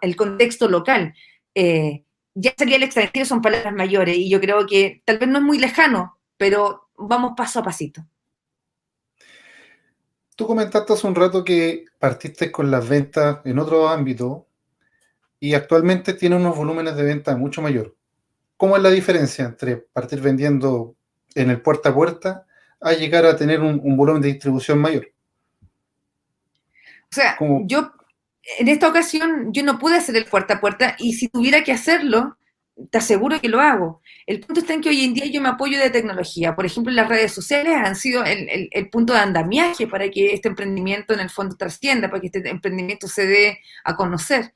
el 0.00 0.16
contexto 0.16 0.68
local. 0.68 1.14
ya 1.54 2.54
sería 2.56 2.76
el 2.76 2.82
extranjero 2.84 3.24
son 3.24 3.42
palabras 3.42 3.74
mayores 3.74 4.16
y 4.16 4.28
yo 4.28 4.40
creo 4.40 4.66
que 4.66 5.02
tal 5.04 5.18
vez 5.18 5.28
no 5.28 5.38
es 5.38 5.44
muy 5.44 5.58
lejano, 5.58 6.18
pero 6.36 6.88
vamos 6.96 7.32
paso 7.36 7.60
a 7.60 7.62
pasito. 7.64 8.04
Tú 10.36 10.46
comentaste 10.46 10.92
hace 10.92 11.06
un 11.06 11.14
rato 11.14 11.44
que 11.44 11.84
partiste 11.98 12.50
con 12.50 12.70
las 12.70 12.88
ventas 12.88 13.38
en 13.44 13.58
otro 13.58 13.88
ámbito 13.88 14.46
y 15.38 15.54
actualmente 15.54 16.14
tiene 16.14 16.36
unos 16.36 16.56
volúmenes 16.56 16.96
de 16.96 17.04
venta 17.04 17.36
mucho 17.36 17.62
mayor. 17.62 17.94
¿Cómo 18.56 18.76
es 18.76 18.82
la 18.82 18.90
diferencia 18.90 19.44
entre 19.44 19.76
partir 19.76 20.20
vendiendo 20.20 20.96
en 21.34 21.50
el 21.50 21.60
puerta 21.60 21.90
a 21.90 21.94
puerta 21.94 22.46
a 22.80 22.92
llegar 22.92 23.26
a 23.26 23.36
tener 23.36 23.60
un, 23.60 23.96
volumen 23.96 24.22
de 24.22 24.28
distribución 24.28 24.78
mayor? 24.78 25.08
O 25.62 27.14
sea, 27.14 27.36
yo 27.66 27.92
en 28.58 28.68
esta 28.68 28.88
ocasión 28.88 29.52
yo 29.52 29.62
no 29.62 29.78
pude 29.78 29.96
hacer 29.96 30.16
el 30.16 30.24
puerta 30.24 30.54
a 30.54 30.60
puerta 30.60 30.96
y 30.98 31.14
si 31.14 31.28
tuviera 31.28 31.62
que 31.62 31.72
hacerlo, 31.72 32.36
te 32.90 32.98
aseguro 32.98 33.40
que 33.40 33.48
lo 33.48 33.60
hago. 33.60 34.00
El 34.26 34.40
punto 34.40 34.60
está 34.60 34.74
en 34.74 34.80
que 34.80 34.88
hoy 34.88 35.04
en 35.04 35.14
día 35.14 35.26
yo 35.26 35.40
me 35.40 35.48
apoyo 35.48 35.78
de 35.78 35.90
tecnología. 35.90 36.56
Por 36.56 36.66
ejemplo, 36.66 36.92
las 36.92 37.08
redes 37.08 37.32
sociales 37.32 37.74
han 37.76 37.94
sido 37.96 38.24
el, 38.24 38.88
punto 38.90 39.12
de 39.12 39.20
andamiaje 39.20 39.86
para 39.86 40.10
que 40.10 40.32
este 40.32 40.48
emprendimiento 40.48 41.14
en 41.14 41.20
el 41.20 41.30
fondo 41.30 41.56
trascienda, 41.56 42.08
para 42.08 42.20
que 42.20 42.26
este 42.28 42.48
emprendimiento 42.48 43.06
se 43.06 43.26
dé 43.26 43.58
a 43.84 43.94
conocer. 43.96 44.52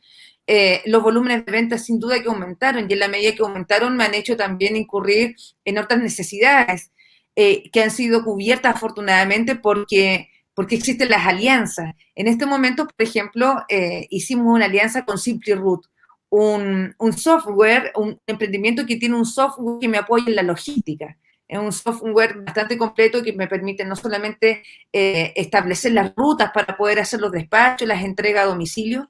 Eh, 0.46 0.82
los 0.86 1.02
volúmenes 1.02 1.44
de 1.44 1.52
ventas 1.52 1.84
sin 1.84 2.00
duda 2.00 2.22
que 2.22 2.28
aumentaron 2.28 2.86
y 2.88 2.92
en 2.92 2.98
la 2.98 3.08
medida 3.08 3.34
que 3.34 3.42
aumentaron 3.42 3.96
me 3.96 4.04
han 4.04 4.14
hecho 4.14 4.34
también 4.34 4.76
incurrir 4.76 5.36
en 5.66 5.76
otras 5.76 6.00
necesidades 6.00 6.90
eh, 7.36 7.70
que 7.70 7.82
han 7.82 7.90
sido 7.90 8.24
cubiertas 8.24 8.74
afortunadamente 8.74 9.56
porque, 9.56 10.30
porque 10.54 10.76
existen 10.76 11.10
las 11.10 11.26
alianzas. 11.26 11.94
En 12.14 12.26
este 12.26 12.46
momento, 12.46 12.86
por 12.86 13.06
ejemplo, 13.06 13.62
eh, 13.68 14.06
hicimos 14.10 14.46
una 14.54 14.64
alianza 14.64 15.04
con 15.04 15.18
Simply 15.18 15.52
Root 15.52 15.86
un, 16.30 16.94
software, 17.16 17.92
un 17.96 18.20
emprendimiento 18.26 18.86
que 18.86 18.96
tiene 18.96 19.16
un 19.16 19.26
software 19.26 19.78
que 19.80 19.88
me 19.88 19.98
apoya 19.98 20.24
en 20.28 20.36
la 20.36 20.42
logística. 20.42 21.16
Es 21.46 21.58
un 21.58 21.72
software 21.72 22.42
bastante 22.42 22.76
completo 22.76 23.22
que 23.22 23.32
me 23.32 23.48
permite 23.48 23.84
no 23.84 23.96
solamente 23.96 24.62
eh, 24.92 25.32
establecer 25.34 25.92
las 25.92 26.14
rutas 26.14 26.50
para 26.52 26.76
poder 26.76 27.00
hacer 27.00 27.20
los 27.20 27.32
despachos, 27.32 27.88
las 27.88 28.02
entregas 28.02 28.44
a 28.44 28.48
domicilio, 28.48 29.08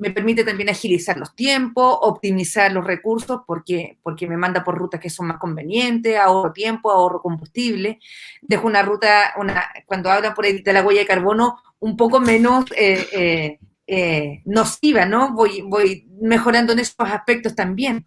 me 0.00 0.10
permite 0.10 0.44
también 0.44 0.70
agilizar 0.70 1.18
los 1.18 1.36
tiempos, 1.36 1.98
optimizar 2.00 2.72
los 2.72 2.86
recursos, 2.86 3.42
porque, 3.46 3.98
porque 4.02 4.26
me 4.26 4.38
manda 4.38 4.64
por 4.64 4.76
rutas 4.76 4.98
que 4.98 5.10
son 5.10 5.26
más 5.26 5.36
convenientes, 5.36 6.16
ahorro 6.16 6.52
tiempo, 6.52 6.90
ahorro 6.90 7.20
combustible. 7.20 8.00
Dejo 8.40 8.66
una 8.66 8.82
ruta, 8.82 9.34
una, 9.38 9.70
cuando 9.84 10.10
hablan 10.10 10.34
por 10.34 10.46
ahí 10.46 10.62
de 10.62 10.72
la 10.72 10.82
huella 10.82 11.00
de 11.00 11.06
carbono, 11.06 11.58
un 11.80 11.98
poco 11.98 12.18
menos 12.18 12.64
eh, 12.76 13.06
eh, 13.12 13.58
eh, 13.92 14.42
nociva, 14.44 15.04
¿no? 15.04 15.34
Voy, 15.34 15.62
voy 15.62 16.06
mejorando 16.20 16.72
en 16.72 16.78
esos 16.78 16.94
aspectos 17.00 17.56
también. 17.56 18.06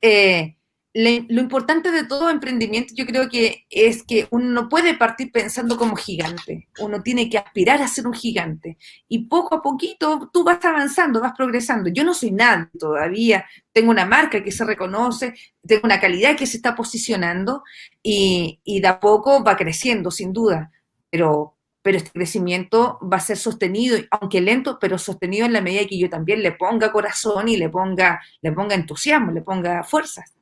Eh, 0.00 0.56
lo 0.94 1.40
importante 1.40 1.90
de 1.90 2.04
todo 2.04 2.28
emprendimiento 2.28 2.92
yo 2.94 3.06
creo 3.06 3.30
que 3.30 3.64
es 3.70 4.02
que 4.02 4.28
uno 4.30 4.44
no 4.50 4.68
puede 4.68 4.94
partir 4.94 5.32
pensando 5.32 5.78
como 5.78 5.96
gigante, 5.96 6.68
uno 6.80 7.02
tiene 7.02 7.30
que 7.30 7.38
aspirar 7.38 7.80
a 7.80 7.88
ser 7.88 8.06
un 8.06 8.12
gigante 8.12 8.76
y 9.08 9.26
poco 9.26 9.54
a 9.56 9.62
poquito 9.62 10.28
tú 10.32 10.44
vas 10.44 10.62
avanzando, 10.64 11.20
vas 11.20 11.32
progresando. 11.34 11.88
Yo 11.88 12.04
no 12.04 12.12
soy 12.12 12.30
nadie 12.32 12.66
todavía, 12.78 13.46
tengo 13.72 13.90
una 13.90 14.04
marca 14.04 14.44
que 14.44 14.52
se 14.52 14.64
reconoce, 14.66 15.34
tengo 15.66 15.82
una 15.84 15.98
calidad 15.98 16.36
que 16.36 16.46
se 16.46 16.58
está 16.58 16.76
posicionando 16.76 17.64
y, 18.02 18.60
y 18.62 18.80
de 18.80 18.88
a 18.88 19.00
poco 19.00 19.42
va 19.42 19.56
creciendo 19.56 20.10
sin 20.10 20.32
duda, 20.32 20.70
pero, 21.10 21.56
pero 21.82 21.96
este 21.98 22.10
crecimiento 22.10 22.98
va 23.02 23.16
a 23.16 23.20
ser 23.20 23.36
sostenido, 23.36 23.98
aunque 24.10 24.40
lento, 24.40 24.78
pero 24.80 24.98
sostenido 24.98 25.46
en 25.46 25.52
la 25.52 25.60
medida 25.60 25.86
que 25.86 25.98
yo 25.98 26.08
también 26.08 26.42
le 26.42 26.52
ponga 26.52 26.92
corazón 26.92 27.48
y 27.48 27.56
le 27.56 27.68
ponga, 27.68 28.22
le 28.40 28.52
ponga 28.52 28.74
entusiasmo, 28.74 29.32
le 29.32 29.42
ponga 29.42 29.82
fuerzas. 29.82 30.32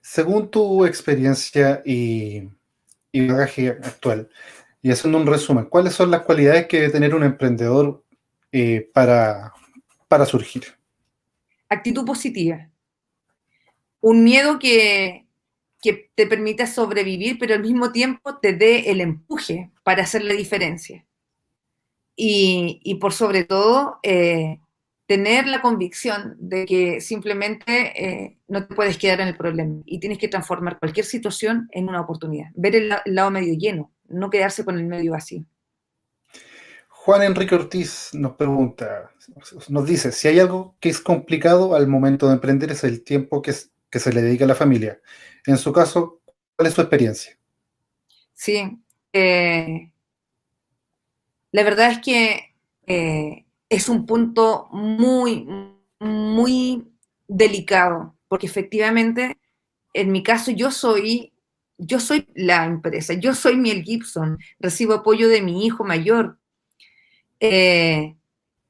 Según 0.00 0.50
tu 0.50 0.84
experiencia 0.84 1.80
y, 1.84 2.48
y 3.12 3.26
bagaje 3.28 3.68
actual, 3.68 4.28
y 4.82 4.90
haciendo 4.90 5.18
un 5.18 5.26
resumen, 5.26 5.66
¿cuáles 5.66 5.94
son 5.94 6.10
las 6.10 6.22
cualidades 6.22 6.66
que 6.66 6.80
debe 6.80 6.92
tener 6.92 7.14
un 7.14 7.22
emprendedor 7.22 8.04
eh, 8.50 8.90
para, 8.92 9.52
para 10.08 10.26
surgir? 10.26 10.64
Actitud 11.68 12.04
positiva. 12.04 12.68
Un 14.00 14.24
miedo 14.24 14.58
que, 14.58 15.21
que 15.82 16.12
te 16.14 16.26
permita 16.28 16.66
sobrevivir, 16.66 17.38
pero 17.38 17.54
al 17.54 17.60
mismo 17.60 17.90
tiempo 17.90 18.38
te 18.38 18.52
dé 18.54 18.90
el 18.90 19.00
empuje 19.00 19.72
para 19.82 20.04
hacer 20.04 20.22
la 20.22 20.34
diferencia. 20.34 21.04
Y, 22.14 22.98
por 23.00 23.12
sobre 23.12 23.42
todo, 23.42 23.98
eh, 24.04 24.60
tener 25.06 25.48
la 25.48 25.60
convicción 25.60 26.36
de 26.38 26.66
que 26.66 27.00
simplemente 27.00 27.92
eh, 27.96 28.38
no 28.46 28.66
te 28.66 28.74
puedes 28.74 28.96
quedar 28.96 29.20
en 29.22 29.28
el 29.28 29.36
problema 29.36 29.82
y 29.84 29.98
tienes 29.98 30.18
que 30.18 30.28
transformar 30.28 30.78
cualquier 30.78 31.04
situación 31.04 31.68
en 31.72 31.88
una 31.88 32.00
oportunidad. 32.00 32.50
Ver 32.54 32.76
el, 32.76 32.94
lado 33.06 33.30
medio 33.32 33.54
lleno, 33.58 33.90
no 34.08 34.30
quedarse 34.30 34.64
con 34.64 34.78
el 34.78 34.86
medio 34.86 35.12
vacío. 35.12 35.44
Juan 36.88 37.22
Enrique 37.22 37.56
Ortiz 37.56 38.10
nos 38.12 38.36
pregunta, 38.36 39.10
nos 39.68 39.86
dice, 39.86 40.12
si 40.12 40.28
hay 40.28 40.38
algo 40.38 40.76
que 40.78 40.90
es 40.90 41.00
complicado 41.00 41.74
al 41.74 41.88
momento 41.88 42.28
de 42.28 42.34
emprender 42.34 42.70
es 42.70 42.84
el 42.84 43.02
tiempo 43.02 43.42
que 43.42 43.52
se 43.52 44.12
le 44.12 44.22
dedica 44.22 44.44
a 44.44 44.48
la 44.48 44.54
familia. 44.54 45.00
En 45.46 45.58
su 45.58 45.72
caso, 45.72 46.20
¿cuál 46.56 46.68
es 46.68 46.74
su 46.74 46.80
experiencia? 46.80 47.36
Sí, 48.32 48.78
eh, 49.12 49.92
la 51.50 51.62
verdad 51.64 51.90
es 51.90 51.98
que 51.98 52.54
eh, 52.86 53.44
es 53.68 53.88
un 53.88 54.06
punto 54.06 54.68
muy, 54.72 55.46
muy 55.98 56.88
delicado, 57.26 58.16
porque 58.28 58.46
efectivamente, 58.46 59.38
en 59.94 60.12
mi 60.12 60.22
caso, 60.22 60.50
yo 60.52 60.70
soy, 60.70 61.32
yo 61.76 61.98
soy 61.98 62.26
la 62.34 62.64
empresa, 62.64 63.14
yo 63.14 63.34
soy 63.34 63.56
Miel 63.56 63.82
Gibson, 63.82 64.38
recibo 64.60 64.94
apoyo 64.94 65.28
de 65.28 65.42
mi 65.42 65.66
hijo 65.66 65.84
mayor. 65.84 66.38
Eh, 67.40 68.16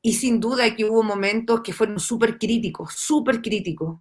y 0.01 0.15
sin 0.15 0.41
duda 0.41 0.75
que 0.75 0.87
hubo 0.87 1.03
momentos 1.03 1.61
que 1.61 1.73
fueron 1.73 2.01
súper 2.01 2.39
críticos, 2.39 2.95
súper 2.95 3.43
críticos 3.43 4.01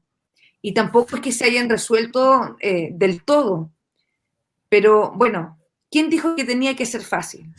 y 0.62 0.74
tampoco 0.74 1.15
es 1.15 1.21
que 1.21 1.32
se 1.32 1.45
hayan 1.45 1.69
resuelto 1.69 2.56
eh, 2.60 2.89
del 2.93 3.24
todo. 3.24 3.71
Pero 4.69 5.12
bueno, 5.15 5.58
¿quién 5.89 6.10
dijo 6.10 6.36
que 6.36 6.45
tenía 6.45 6.76
que 6.76 6.86
ser 6.86 7.02
fácil? 7.02 7.54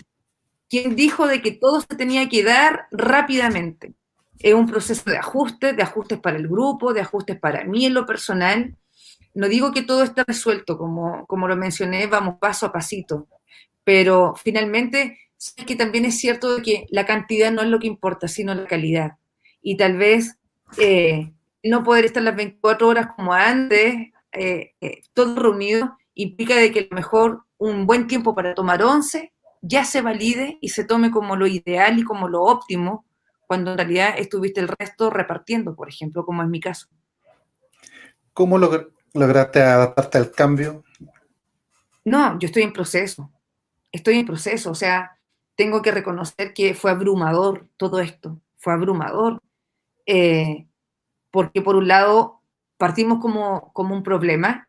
¿Quién 0.68 0.96
dijo 0.96 1.26
de 1.26 1.42
que 1.42 1.52
todo 1.52 1.80
se 1.80 1.96
tenía 1.96 2.28
que 2.28 2.44
dar 2.44 2.86
rápidamente? 2.90 3.92
Es 4.38 4.54
un 4.54 4.66
proceso 4.66 5.10
de 5.10 5.18
ajustes, 5.18 5.76
de 5.76 5.82
ajustes 5.82 6.18
para 6.18 6.38
el 6.38 6.48
grupo, 6.48 6.94
de 6.94 7.02
ajustes 7.02 7.38
para 7.38 7.64
mí 7.64 7.84
en 7.86 7.94
lo 7.94 8.06
personal. 8.06 8.76
No 9.34 9.48
digo 9.48 9.72
que 9.72 9.82
todo 9.82 10.02
esté 10.02 10.24
resuelto, 10.26 10.78
como, 10.78 11.26
como 11.26 11.48
lo 11.48 11.56
mencioné, 11.56 12.06
vamos 12.06 12.36
paso 12.40 12.66
a 12.66 12.72
pasito, 12.72 13.28
pero 13.84 14.34
finalmente 14.34 15.18
es 15.38 15.66
que 15.66 15.76
también 15.76 16.04
es 16.04 16.18
cierto 16.18 16.62
que 16.62 16.86
la 16.90 17.04
cantidad 17.04 17.50
no 17.50 17.62
es 17.62 17.68
lo 17.68 17.78
que 17.78 17.86
importa, 17.86 18.28
sino 18.28 18.54
la 18.54 18.66
calidad. 18.66 19.18
Y 19.60 19.76
tal 19.76 19.96
vez 19.96 20.38
eh, 20.78 21.32
no 21.62 21.82
poder 21.82 22.04
estar 22.04 22.22
las 22.22 22.36
24 22.36 22.88
horas 22.88 23.08
como 23.14 23.32
antes, 23.32 24.12
eh, 24.32 24.72
eh, 24.80 25.00
todo 25.12 25.36
reunido, 25.36 25.96
implica 26.14 26.56
de 26.56 26.72
que 26.72 26.80
a 26.80 26.86
lo 26.90 26.96
mejor 26.96 27.44
un 27.58 27.86
buen 27.86 28.06
tiempo 28.06 28.34
para 28.34 28.54
tomar 28.54 28.82
once 28.82 29.32
ya 29.60 29.84
se 29.84 30.02
valide 30.02 30.58
y 30.60 30.70
se 30.70 30.84
tome 30.84 31.10
como 31.10 31.36
lo 31.36 31.46
ideal 31.46 31.98
y 31.98 32.02
como 32.02 32.28
lo 32.28 32.42
óptimo, 32.42 33.06
cuando 33.46 33.72
en 33.72 33.78
realidad 33.78 34.14
estuviste 34.16 34.60
el 34.60 34.68
resto 34.68 35.08
repartiendo, 35.08 35.76
por 35.76 35.88
ejemplo, 35.88 36.24
como 36.24 36.42
es 36.42 36.48
mi 36.48 36.58
caso. 36.58 36.88
¿Cómo 38.32 38.58
lograste 38.58 39.62
adaptarte 39.62 40.18
al 40.18 40.32
cambio? 40.32 40.84
No, 42.04 42.38
yo 42.38 42.46
estoy 42.46 42.64
en 42.64 42.72
proceso, 42.72 43.30
estoy 43.92 44.18
en 44.18 44.26
proceso, 44.26 44.72
o 44.72 44.74
sea, 44.74 45.18
tengo 45.54 45.82
que 45.82 45.92
reconocer 45.92 46.52
que 46.54 46.74
fue 46.74 46.90
abrumador 46.90 47.68
todo 47.76 48.00
esto, 48.00 48.40
fue 48.58 48.72
abrumador, 48.72 49.40
eh, 50.06 50.66
porque 51.32 51.62
por 51.62 51.74
un 51.74 51.88
lado 51.88 52.40
partimos 52.76 53.18
como, 53.20 53.72
como 53.72 53.96
un 53.96 54.04
problema, 54.04 54.68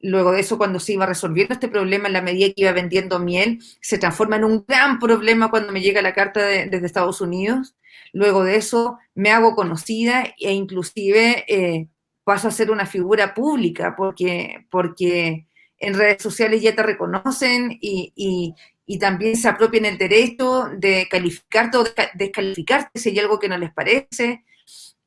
luego 0.00 0.32
de 0.32 0.40
eso 0.40 0.58
cuando 0.58 0.78
se 0.78 0.92
iba 0.92 1.06
resolviendo 1.06 1.54
este 1.54 1.68
problema 1.68 2.06
en 2.06 2.12
la 2.12 2.22
medida 2.22 2.48
que 2.48 2.62
iba 2.62 2.72
vendiendo 2.72 3.18
miel, 3.18 3.60
se 3.80 3.98
transforma 3.98 4.36
en 4.36 4.44
un 4.44 4.64
gran 4.68 4.98
problema 4.98 5.50
cuando 5.50 5.72
me 5.72 5.80
llega 5.80 6.02
la 6.02 6.14
carta 6.14 6.44
desde 6.46 6.86
Estados 6.86 7.20
Unidos, 7.20 7.74
luego 8.12 8.44
de 8.44 8.56
eso 8.56 8.98
me 9.14 9.30
hago 9.30 9.56
conocida 9.56 10.24
e 10.38 10.52
inclusive 10.52 11.44
eh, 11.48 11.88
paso 12.22 12.48
a 12.48 12.52
ser 12.52 12.70
una 12.70 12.86
figura 12.86 13.34
pública 13.34 13.94
porque, 13.96 14.66
porque 14.70 15.46
en 15.78 15.94
redes 15.94 16.22
sociales 16.22 16.62
ya 16.62 16.74
te 16.74 16.82
reconocen 16.82 17.78
y, 17.80 18.54
también 19.00 19.36
se 19.36 19.48
apropian 19.48 19.86
el 19.86 19.98
derecho 19.98 20.68
de 20.76 21.08
calificarte 21.10 21.78
o 21.78 21.84
descalificarte 22.14 23.00
si 23.00 23.10
hay 23.10 23.18
algo 23.18 23.38
que 23.38 23.48
no 23.48 23.56
les 23.56 23.72
parece. 23.72 24.44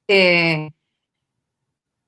Eh, 0.07 0.71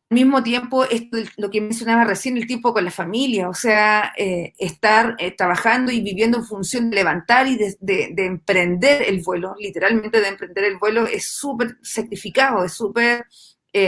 mismo 0.10 0.42
tiempo, 0.44 0.86
esto, 0.86 1.18
lo 1.38 1.50
que 1.50 1.62
mencionaba 1.62 2.04
recién, 2.04 2.38
el 2.38 2.48
tiempo 2.48 2.74
con 2.74 2.84
la 2.84 2.92
familia, 2.92 3.50
o 3.50 3.54
sea, 3.54 4.14
eh, 4.18 4.54
estar 4.58 5.16
eh, 5.20 5.32
trabajando 5.32 5.92
y 5.92 6.02
viviendo 6.02 6.40
en 6.40 6.46
función 6.46 6.90
de 6.90 6.96
levantar 6.96 7.48
y 7.48 7.58
de, 7.58 8.14
emprender 8.18 9.04
el 9.04 9.22
vuelo, 9.22 9.56
literalmente 9.60 10.20
de 10.20 10.28
emprender 10.28 10.64
el 10.64 10.78
vuelo, 10.78 11.06
es 11.06 11.32
súper 11.32 11.78
sacrificado, 11.82 12.64
es 12.64 12.74
súper 12.74 13.26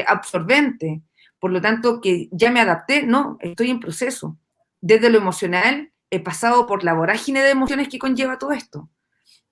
absorbente. 0.07 1.01
Por 1.39 1.51
lo 1.51 1.59
tanto, 1.59 1.99
que 2.01 2.29
ya 2.31 2.51
me 2.51 2.61
adapté, 2.61 3.01
no, 3.01 3.37
estoy 3.41 3.71
en 3.71 3.79
proceso 3.79 4.37
desde 4.81 5.09
lo 5.09 5.19
emocional, 5.19 5.91
he 6.09 6.19
pasado 6.19 6.65
por 6.65 6.83
la 6.83 6.93
vorágine 6.93 7.41
de 7.41 7.51
emociones 7.51 7.87
que 7.87 7.99
conlleva 7.99 8.39
todo 8.39 8.51
esto. 8.51 8.89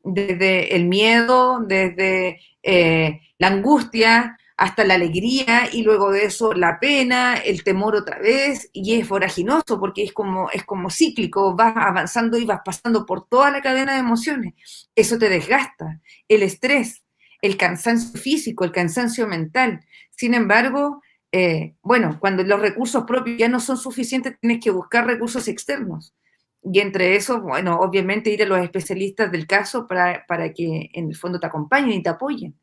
Desde 0.03 0.75
el 0.75 0.85
miedo, 0.85 1.59
desde 1.61 2.41
eh, 2.63 3.21
la 3.37 3.47
angustia, 3.47 4.37
hasta 4.59 4.83
la 4.83 4.95
alegría 4.95 5.69
y 5.71 5.83
luego 5.83 6.11
de 6.11 6.25
eso 6.25 6.51
la 6.53 6.81
pena, 6.81 7.35
el 7.35 7.63
temor 7.63 7.95
otra 7.95 8.19
vez 8.19 8.69
y 8.73 8.99
es 8.99 9.07
voraginoso 9.07 9.79
porque 9.79 10.03
es 10.03 10.11
como, 10.11 10.49
es 10.51 10.65
como 10.65 10.89
cíclico, 10.89 11.55
vas 11.55 11.73
avanzando 11.77 12.37
y 12.37 12.43
vas 12.43 12.59
pasando 12.65 13.05
por 13.05 13.25
toda 13.25 13.51
la 13.51 13.61
cadena 13.61 13.93
de 13.93 13.99
emociones. 13.99 14.89
Eso 14.95 15.17
te 15.17 15.29
desgasta, 15.29 16.01
el 16.27 16.43
estrés, 16.43 17.05
el 17.41 17.55
cansancio 17.55 18.19
físico, 18.19 18.65
el 18.65 18.73
cansancio 18.73 19.27
mental. 19.27 19.79
Sin 20.11 20.33
embargo, 20.33 21.01
eh, 21.31 21.75
bueno, 21.81 22.17
cuando 22.19 22.43
los 22.43 22.59
recursos 22.59 23.05
propios 23.05 23.37
ya 23.37 23.47
no 23.47 23.61
son 23.61 23.77
suficientes, 23.77 24.37
tienes 24.41 24.61
que 24.61 24.71
buscar 24.71 25.07
recursos 25.07 25.47
externos. 25.47 26.13
Y 26.61 26.79
entre 26.81 27.15
eso, 27.15 27.39
bueno, 27.39 27.79
obviamente 27.79 28.29
ir 28.29 28.43
a 28.43 28.45
los 28.45 28.59
especialistas 28.59 29.31
del 29.31 29.47
caso 29.47 29.87
para, 29.87 30.25
que 30.53 30.89
en 30.93 31.07
el 31.07 31.15
fondo 31.15 31.39
te 31.39 31.47
acompañen 31.47 31.91
y 31.91 32.03
te 32.03 32.09
apoyen. 32.09 32.59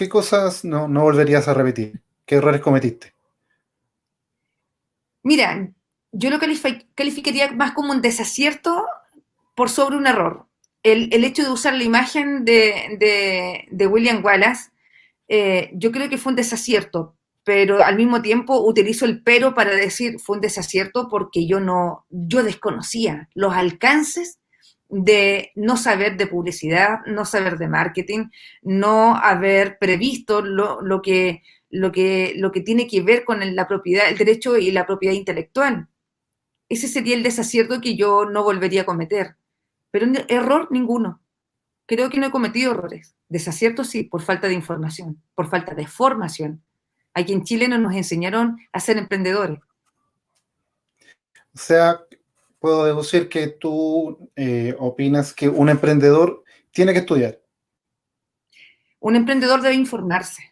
¿Qué 0.00 0.08
cosas 0.08 0.64
no, 0.64 0.88
volverías 0.88 1.46
a 1.46 1.52
repetir? 1.52 2.00
¿Qué 2.24 2.36
errores 2.36 2.62
cometiste? 2.62 3.12
Mira, 5.22 5.70
yo 6.10 6.30
lo 6.30 6.38
calificaría 6.94 7.52
más 7.52 7.72
como 7.72 7.92
un 7.92 8.00
desacierto 8.00 8.86
por 9.54 9.68
sobre 9.68 9.98
un 9.98 10.06
error. 10.06 10.46
El, 10.82 11.22
hecho 11.22 11.42
de 11.42 11.50
usar 11.50 11.74
la 11.74 11.84
imagen 11.84 12.46
de, 12.46 13.66
de 13.70 13.86
William 13.86 14.24
Wallace 14.24 14.70
eh, 15.28 15.70
yo 15.74 15.92
creo 15.92 16.08
que 16.08 16.16
fue 16.16 16.32
un 16.32 16.36
desacierto, 16.36 17.18
pero 17.44 17.84
al 17.84 17.96
mismo 17.96 18.22
tiempo 18.22 18.58
utilizo 18.66 19.04
el 19.04 19.22
pero 19.22 19.54
para 19.54 19.72
decir 19.72 20.18
fue 20.18 20.36
un 20.36 20.40
desacierto 20.40 21.08
porque 21.10 21.46
yo 21.46 21.60
no, 21.60 22.06
yo 22.08 22.42
desconocía 22.42 23.28
los 23.34 23.52
alcances 23.52 24.39
de 24.90 25.52
no 25.54 25.76
saber 25.76 26.16
de 26.16 26.26
publicidad, 26.26 27.00
no 27.06 27.24
saber 27.24 27.58
de 27.58 27.68
marketing, 27.68 28.26
no 28.62 29.16
haber 29.16 29.78
previsto 29.78 30.42
lo, 30.42 30.80
lo, 30.82 31.00
que, 31.00 31.42
lo, 31.70 31.92
que, 31.92 32.34
lo 32.36 32.50
que 32.50 32.60
tiene 32.60 32.86
que 32.88 33.00
ver 33.00 33.24
con 33.24 33.38
la 33.54 33.68
propiedad, 33.68 34.08
el 34.08 34.18
derecho 34.18 34.56
y 34.56 34.70
la 34.72 34.86
propiedad 34.86 35.14
intelectual. 35.14 35.88
Ese 36.68 36.88
sería 36.88 37.16
el 37.16 37.22
desacierto 37.22 37.80
que 37.80 37.96
yo 37.96 38.24
no 38.24 38.42
volvería 38.42 38.82
a 38.82 38.86
cometer. 38.86 39.36
Pero 39.90 40.06
error 40.28 40.68
ninguno. 40.70 41.20
Creo 41.86 42.10
que 42.10 42.18
no 42.18 42.26
he 42.26 42.30
cometido 42.30 42.72
errores. 42.72 43.16
Desaciertos 43.28 43.88
sí, 43.88 44.04
por 44.04 44.22
falta 44.22 44.46
de 44.46 44.54
información, 44.54 45.20
por 45.34 45.48
falta 45.48 45.74
de 45.74 45.86
formación. 45.86 46.62
Aquí 47.14 47.32
en 47.32 47.44
Chile 47.44 47.66
no 47.66 47.78
nos 47.78 47.94
enseñaron 47.94 48.58
a 48.72 48.80
ser 48.80 48.96
emprendedores. 48.96 49.58
O 51.52 51.58
sea, 51.58 52.00
puedo 52.60 52.84
deducir 52.84 53.28
que 53.28 53.48
tú 53.48 54.30
eh, 54.36 54.76
opinas 54.78 55.34
que 55.34 55.48
un 55.48 55.68
emprendedor 55.68 56.44
tiene 56.70 56.92
que 56.92 57.00
estudiar. 57.00 57.40
Un 59.00 59.16
emprendedor 59.16 59.62
debe 59.62 59.74
informarse. 59.74 60.50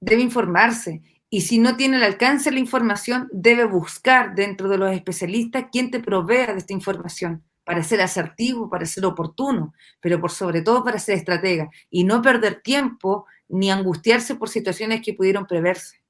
Debe 0.00 0.22
informarse. 0.22 1.02
Y 1.28 1.42
si 1.42 1.58
no 1.58 1.76
tiene 1.76 1.96
el 1.96 2.04
alcance 2.04 2.50
de 2.50 2.54
la 2.54 2.60
información, 2.60 3.28
debe 3.32 3.64
buscar 3.64 4.34
dentro 4.34 4.68
de 4.68 4.78
los 4.78 4.92
especialistas 4.92 5.66
quién 5.72 5.90
te 5.90 6.00
provea 6.00 6.52
de 6.52 6.58
esta 6.58 6.72
información 6.72 7.44
para 7.64 7.82
ser 7.82 8.00
asertivo, 8.00 8.70
para 8.70 8.86
ser 8.86 9.04
oportuno, 9.04 9.74
pero 10.00 10.20
por 10.20 10.30
sobre 10.30 10.62
todo 10.62 10.84
para 10.84 11.00
ser 11.00 11.16
estratega 11.16 11.68
y 11.90 12.04
no 12.04 12.22
perder 12.22 12.62
tiempo 12.62 13.26
ni 13.48 13.72
angustiarse 13.72 14.36
por 14.36 14.48
situaciones 14.48 15.02
que 15.02 15.14
pudieron 15.14 15.46
preverse. 15.46 16.00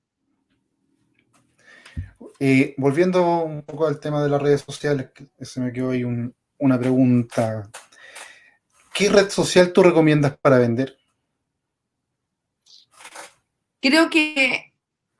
Eh, 2.39 2.75
volviendo 2.77 3.45
un 3.45 3.63
poco 3.63 3.87
al 3.87 3.99
tema 3.99 4.23
de 4.23 4.29
las 4.29 4.43
redes 4.43 4.61
sociales, 4.61 5.09
se 5.41 5.61
me 5.61 5.73
quedó 5.73 5.91
ahí 5.91 6.05
una 6.05 6.79
pregunta. 6.79 7.71
¿Qué 8.93 9.09
red 9.09 9.31
social 9.31 9.73
tú 9.73 9.83
recomiendas 9.83 10.37
para 10.39 10.59
vender? 10.59 10.99
Creo 13.81 14.11
que 14.11 14.73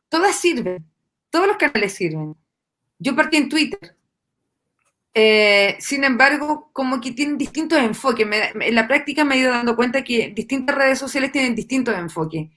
todas 0.09 0.37
sirven, 0.37 0.85
todos 1.31 1.47
los 1.47 1.57
canales 1.57 1.95
sirven. 1.95 2.37
Yo 2.99 3.15
partí 3.15 3.37
en 3.37 3.49
Twitter, 3.49 3.97
eh, 5.19 5.77
sin 5.81 6.05
embargo, 6.05 6.69
como 6.75 7.01
que 7.01 7.13
tienen 7.13 7.39
distintos 7.39 7.79
enfoques. 7.79 8.27
en 8.61 8.75
la 8.75 8.87
práctica 8.87 9.25
me 9.25 9.37
he 9.37 9.39
ido 9.39 9.51
dando 9.51 9.75
cuenta 9.75 10.05
que 10.05 10.29
distintas 10.29 10.77
redes 10.77 10.99
sociales 10.99 11.33
tienen 11.33 11.55
distintos 11.55 11.97
enfoques. 11.97 12.51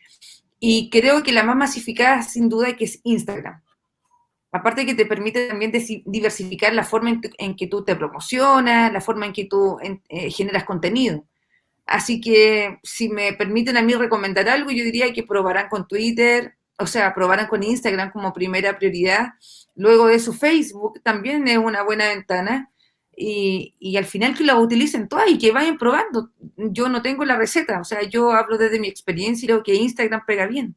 Y 0.59 0.89
creo 0.89 1.23
que 1.23 1.31
la 1.31 1.43
más 1.43 1.55
masificada, 1.55 2.21
sin 2.21 2.49
duda, 2.49 2.75
que 2.75 2.83
es 2.83 2.99
Instagram. 3.03 3.61
Aparte 4.51 4.85
que 4.85 4.95
te 4.95 5.05
permite 5.05 5.47
también 5.47 5.71
diversificar 6.05 6.73
la 6.73 6.83
forma 6.83 7.19
en, 7.37 7.55
que 7.55 7.67
tú 7.67 7.83
te 7.83 7.95
promocionas, 7.95 8.91
la 8.91 9.01
forma 9.01 9.27
en 9.27 9.33
que 9.33 9.45
tú 9.45 9.77
eh, 9.81 10.31
generas 10.31 10.63
contenido. 10.63 11.25
Así 11.85 12.19
que 12.19 12.79
si 12.83 13.09
me 13.09 13.33
permiten 13.33 13.77
a 13.77 13.81
mí 13.81 13.93
recomendar 13.93 14.49
algo, 14.49 14.71
yo 14.71 14.83
diría 14.83 15.13
que 15.13 15.23
probarán 15.23 15.69
con 15.69 15.87
Twitter, 15.87 16.55
o 16.77 16.87
sea, 16.87 17.13
probarán 17.13 17.47
con 17.47 17.63
Instagram 17.63 18.11
como 18.11 18.33
primera 18.33 18.77
prioridad 18.77 19.33
Luego 19.79 20.07
de 20.07 20.19
su 20.19 20.33
Facebook 20.33 21.01
también 21.03 21.47
es 21.47 21.57
una 21.57 21.83
buena 21.83 22.09
ventana. 22.09 22.69
Y, 23.15 23.95
al 23.97 24.03
final 24.03 24.35
que 24.35 24.43
la 24.43 24.59
utilicen 24.59 25.07
todas 25.07 25.29
y 25.29 25.37
que 25.37 25.53
vayan 25.53 25.77
probando. 25.77 26.31
Yo 26.57 26.89
no 26.89 27.01
tengo 27.01 27.23
la 27.23 27.37
receta, 27.37 27.79
o 27.79 27.85
sea, 27.85 28.03
yo 28.03 28.31
hablo 28.31 28.57
desde 28.57 28.79
mi 28.79 28.89
experiencia 28.89 29.45
y 29.45 29.47
creo 29.47 29.63
que 29.63 29.75
Instagram 29.75 30.25
pega 30.25 30.47
bien. 30.47 30.75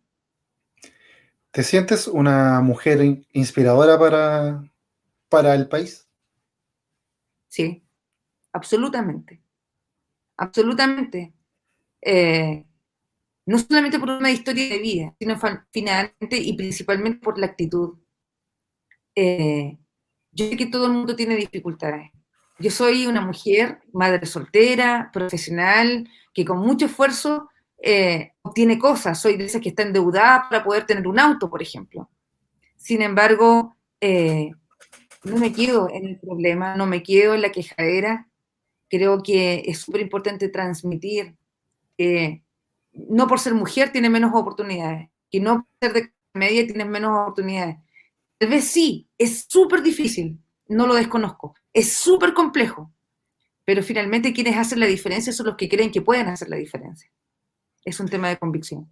¿Te 1.53 1.63
sientes 1.63 2.09
una 2.09 2.61
mujer 2.63 3.25
inspiradora 3.33 3.97
para, 3.97 4.65
para 5.31 5.55
el 5.55 5.69
país? 5.69 6.09
Sí, 7.49 7.83
absolutamente. 8.53 9.43
Absolutamente. 10.39 11.35
Eh, 12.03 12.67
no 13.47 13.59
solamente 13.59 13.99
por 14.01 14.11
una 14.11 14.31
historia 14.33 14.69
de 14.69 14.79
vida, 14.81 15.17
sino 15.19 15.39
finalmente 15.73 16.39
y 16.39 16.55
principalmente 16.57 17.21
por 17.21 17.39
la 17.39 17.47
actitud. 17.49 17.99
Eh, 19.15 19.79
yo 20.33 20.49
sé 20.49 20.57
que 20.57 20.67
todo 20.67 20.87
el 20.87 20.93
mundo 20.93 21.17
tiene 21.17 21.37
dificultades. 21.37 22.11
Yo 22.59 22.71
soy 22.71 23.07
una 23.07 23.21
mujer, 23.21 23.81
madre 23.93 24.27
soltera, 24.27 25.11
profesional, 25.13 26.09
que 26.35 26.45
con 26.45 26.59
mucho 26.59 26.87
esfuerzo 26.87 27.49
eh, 27.83 28.33
obtiene 28.43 28.79
cosas. 28.79 29.21
Soy 29.21 29.37
de 29.37 29.45
esas 29.45 29.61
que 29.61 29.71
está 29.71 29.83
endeudada 29.83 30.47
para 30.49 30.65
poder 30.65 30.87
tener 30.87 31.07
un 31.07 31.19
auto, 31.19 31.51
por 31.51 31.61
ejemplo. 31.61 32.09
Sin 32.77 33.03
embargo, 33.03 33.77
eh, 34.01 34.53
no 35.25 35.37
me 35.37 35.53
quedo 35.53 35.91
en 35.91 36.07
el 36.07 36.19
problema, 36.21 36.77
no 36.77 36.87
me 36.87 37.03
quedo 37.03 37.35
en 37.35 37.43
la 37.43 37.51
quejadera. 37.51 38.29
Creo 38.89 39.23
que 39.23 39.65
es 39.67 39.81
súper 39.81 40.01
importante 40.01 40.49
transmitir 40.49 41.37
que 41.99 42.43
no 42.93 43.27
por 43.27 43.41
ser 43.41 43.55
mujer 43.55 43.91
tienes 43.91 44.11
menos 44.11 44.33
oportunidades, 44.35 45.09
que 45.31 45.41
no 45.41 45.57
por 45.57 45.67
ser 45.81 45.93
de 45.93 46.13
media 46.35 46.67
tienes 46.67 46.87
menos 46.87 47.19
oportunidades. 47.19 47.79
Tal 48.39 48.49
vez 48.49 48.65
sí, 48.65 49.09
es 49.19 49.47
súper 49.49 49.83
difícil, 49.83 50.39
no 50.69 50.87
lo 50.87 50.95
desconozco, 50.95 51.55
es 51.73 51.93
súper 51.93 52.35
complejo, 52.35 52.93
pero 53.65 53.83
finalmente 53.83 54.33
quienes 54.33 54.57
hacen 54.57 54.81
la 54.81 54.87
diferencia 54.87 55.33
son 55.33 55.47
los 55.47 55.57
que 55.57 55.69
creen 55.69 55.91
que 55.91 56.03
pueden 56.03 56.29
hacer 56.29 56.49
la 56.49 56.57
diferencia. 56.57 57.11
Es 57.85 58.01
un 58.01 58.09
tema 58.09 58.29
de 58.29 58.39
convicción. 58.39 58.91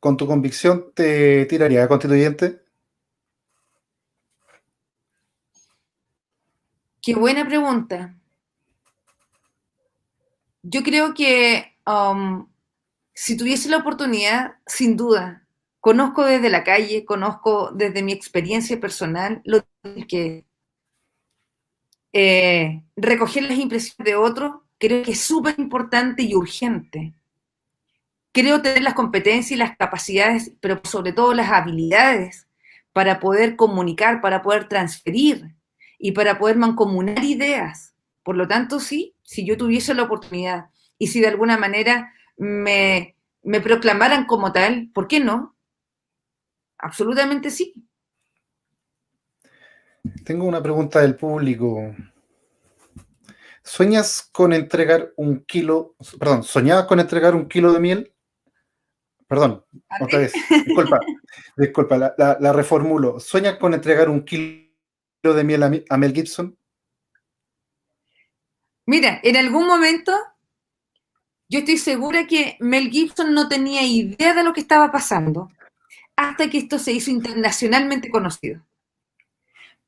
¿Con 0.00 0.16
tu 0.16 0.26
convicción 0.26 0.92
te 0.94 1.46
tiraría 1.46 1.84
a 1.84 1.88
constituyente? 1.88 2.62
Qué 7.00 7.14
buena 7.14 7.46
pregunta. 7.46 8.14
Yo 10.62 10.82
creo 10.82 11.14
que 11.14 11.76
um, 11.86 12.48
si 13.12 13.36
tuviese 13.36 13.68
la 13.68 13.78
oportunidad, 13.78 14.54
sin 14.66 14.96
duda, 14.96 15.46
conozco 15.80 16.24
desde 16.24 16.50
la 16.50 16.62
calle, 16.62 17.04
conozco 17.04 17.72
desde 17.72 18.02
mi 18.02 18.12
experiencia 18.12 18.80
personal 18.80 19.40
lo 19.44 19.64
que 20.08 20.44
eh, 22.12 22.84
recoger 22.94 23.44
las 23.44 23.58
impresiones 23.58 24.04
de 24.04 24.16
otros, 24.16 24.60
creo 24.78 25.02
que 25.02 25.12
es 25.12 25.20
súper 25.20 25.54
importante 25.58 26.22
y 26.22 26.34
urgente. 26.34 27.14
Creo 28.32 28.62
tener 28.62 28.82
las 28.82 28.94
competencias 28.94 29.52
y 29.52 29.56
las 29.56 29.76
capacidades, 29.76 30.52
pero 30.60 30.80
sobre 30.84 31.12
todo 31.12 31.34
las 31.34 31.50
habilidades 31.50 32.48
para 32.92 33.20
poder 33.20 33.56
comunicar, 33.56 34.20
para 34.20 34.42
poder 34.42 34.68
transferir 34.68 35.54
y 35.98 36.12
para 36.12 36.38
poder 36.38 36.56
mancomunar 36.56 37.22
ideas. 37.24 37.94
Por 38.22 38.36
lo 38.36 38.48
tanto, 38.48 38.80
sí, 38.80 39.14
si 39.22 39.44
yo 39.46 39.56
tuviese 39.56 39.94
la 39.94 40.04
oportunidad 40.04 40.66
y 40.98 41.08
si 41.08 41.20
de 41.20 41.28
alguna 41.28 41.58
manera 41.58 42.12
me, 42.36 43.16
me 43.42 43.60
proclamaran 43.60 44.26
como 44.26 44.52
tal, 44.52 44.90
¿por 44.94 45.08
qué 45.08 45.20
no? 45.20 45.56
Absolutamente 46.78 47.50
sí. 47.50 47.74
Tengo 50.24 50.46
una 50.46 50.62
pregunta 50.62 51.00
del 51.00 51.16
público. 51.16 51.94
¿Sueñas 53.62 54.28
con 54.32 54.52
entregar 54.52 55.12
un 55.16 55.44
kilo, 55.44 55.94
perdón, 56.18 56.42
soñabas 56.42 56.86
con 56.86 56.98
entregar 56.98 57.36
un 57.36 57.48
kilo 57.48 57.72
de 57.72 57.80
miel? 57.80 58.11
Perdón, 59.32 59.64
otra 59.98 60.18
vez, 60.18 60.34
disculpa, 60.66 61.00
disculpa, 61.56 61.96
la, 61.96 62.36
la 62.38 62.52
reformulo. 62.52 63.18
¿Sueñas 63.18 63.56
con 63.56 63.72
entregar 63.72 64.10
un 64.10 64.26
kilo 64.26 64.68
de 65.22 65.42
miel 65.42 65.62
a, 65.88 65.96
Mel 65.96 66.12
Gibson? 66.12 66.54
Mira, 68.84 69.20
en 69.22 69.38
algún 69.38 69.66
momento 69.66 70.12
yo 71.48 71.60
estoy 71.60 71.78
segura 71.78 72.26
que 72.26 72.58
Mel 72.60 72.90
Gibson 72.90 73.32
no 73.32 73.48
tenía 73.48 73.80
idea 73.80 74.34
de 74.34 74.44
lo 74.44 74.52
que 74.52 74.60
estaba 74.60 74.92
pasando 74.92 75.48
hasta 76.14 76.50
que 76.50 76.58
esto 76.58 76.78
se 76.78 76.92
hizo 76.92 77.10
internacionalmente 77.10 78.10
conocido. 78.10 78.60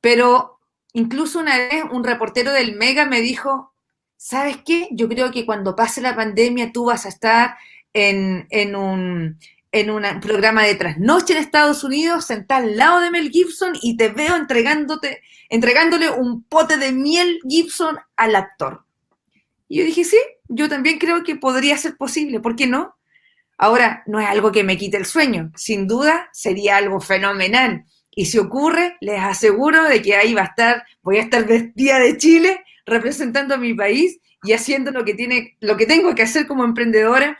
Pero 0.00 0.59
incluso 0.94 1.38
una 1.38 1.59
vez 1.59 1.85
un 1.92 2.02
reportero 2.02 2.50
del 2.50 2.76
Mega 2.76 3.04
me 3.04 3.20
dijo, 3.20 3.74
¿sabes 4.16 4.57
qué? 4.64 4.88
Yo 4.92 5.07
creo 5.07 5.30
que 5.30 5.44
cuando 5.44 5.76
pase 5.76 6.00
la 6.00 6.16
pandemia 6.16 6.72
tú 6.72 6.87
vas 6.87 7.04
a 7.04 7.11
estar 7.11 7.59
en, 7.94 8.46
en 8.50 8.76
un, 8.76 9.38
en 9.72 9.90
un 9.90 10.02
programa 10.20 10.64
de 10.64 10.74
trasnoche 10.74 11.33
en 11.33 11.40
Estados 11.40 11.83
Unidos, 11.83 12.26
sentada 12.26 12.62
al 12.62 12.76
lado 12.76 13.00
de 13.00 13.11
Mel 13.11 13.30
Gibson 13.30 13.72
y 13.80 13.96
te 13.96 14.09
veo 14.09 14.37
entregándote, 14.37 15.22
entregándole 15.48 16.11
un 16.11 16.44
pote 16.44 16.76
de 16.76 16.92
miel 16.92 17.40
Gibson 17.48 17.96
al 18.16 18.37
actor. 18.37 18.85
Y 19.68 19.78
yo 19.78 19.85
dije, 19.85 20.04
sí, 20.04 20.18
yo 20.48 20.68
también 20.68 20.98
creo 20.98 21.24
que 21.24 21.37
podría 21.37 21.78
ser 21.78 21.96
posible, 21.96 22.40
¿por 22.40 22.54
qué 22.54 22.66
no? 22.66 22.94
Ahora, 23.57 24.02
no 24.07 24.20
es 24.20 24.28
algo 24.28 24.52
que 24.52 24.64
me 24.64 24.76
quite 24.76 24.96
el 24.96 25.07
sueño, 25.07 25.50
sin 25.57 25.87
duda 25.87 26.28
sería 26.33 26.76
algo 26.76 27.00
fenomenal. 27.00 27.85
Y 28.11 28.26
si 28.26 28.38
ocurre, 28.38 28.96
les 29.00 29.20
aseguro 29.20 29.85
de 29.85 30.02
que 30.02 30.14
ahí 30.14 30.35
va 30.35 30.42
a 30.42 30.46
estar, 30.46 30.85
voy 31.02 31.18
a 31.18 31.22
estar 31.22 31.46
vestida 31.46 31.98
de 31.98 32.16
Chile, 32.16 32.64
representando 32.87 33.54
a 33.54 33.59
mi 33.59 33.74
país 33.74 34.20
y 34.42 34.52
haciendo 34.52 34.90
lo 34.90 35.04
que, 35.04 35.14
tiene, 35.14 35.57
lo 35.61 35.76
que 35.76 35.87
tengo 35.87 36.14
que 36.14 36.22
hacer 36.22 36.46
como 36.46 36.64
emprendedora, 36.64 37.38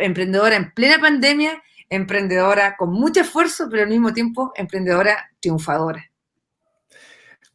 emprendedora 0.00 0.56
en 0.56 0.72
plena 0.72 0.98
pandemia 0.98 1.62
emprendedora 1.90 2.76
con 2.76 2.92
mucho 2.92 3.20
esfuerzo, 3.20 3.68
pero 3.68 3.82
al 3.82 3.88
mismo 3.88 4.14
tiempo 4.14 4.52
emprendedora 4.54 5.30
triunfadora. 5.40 6.10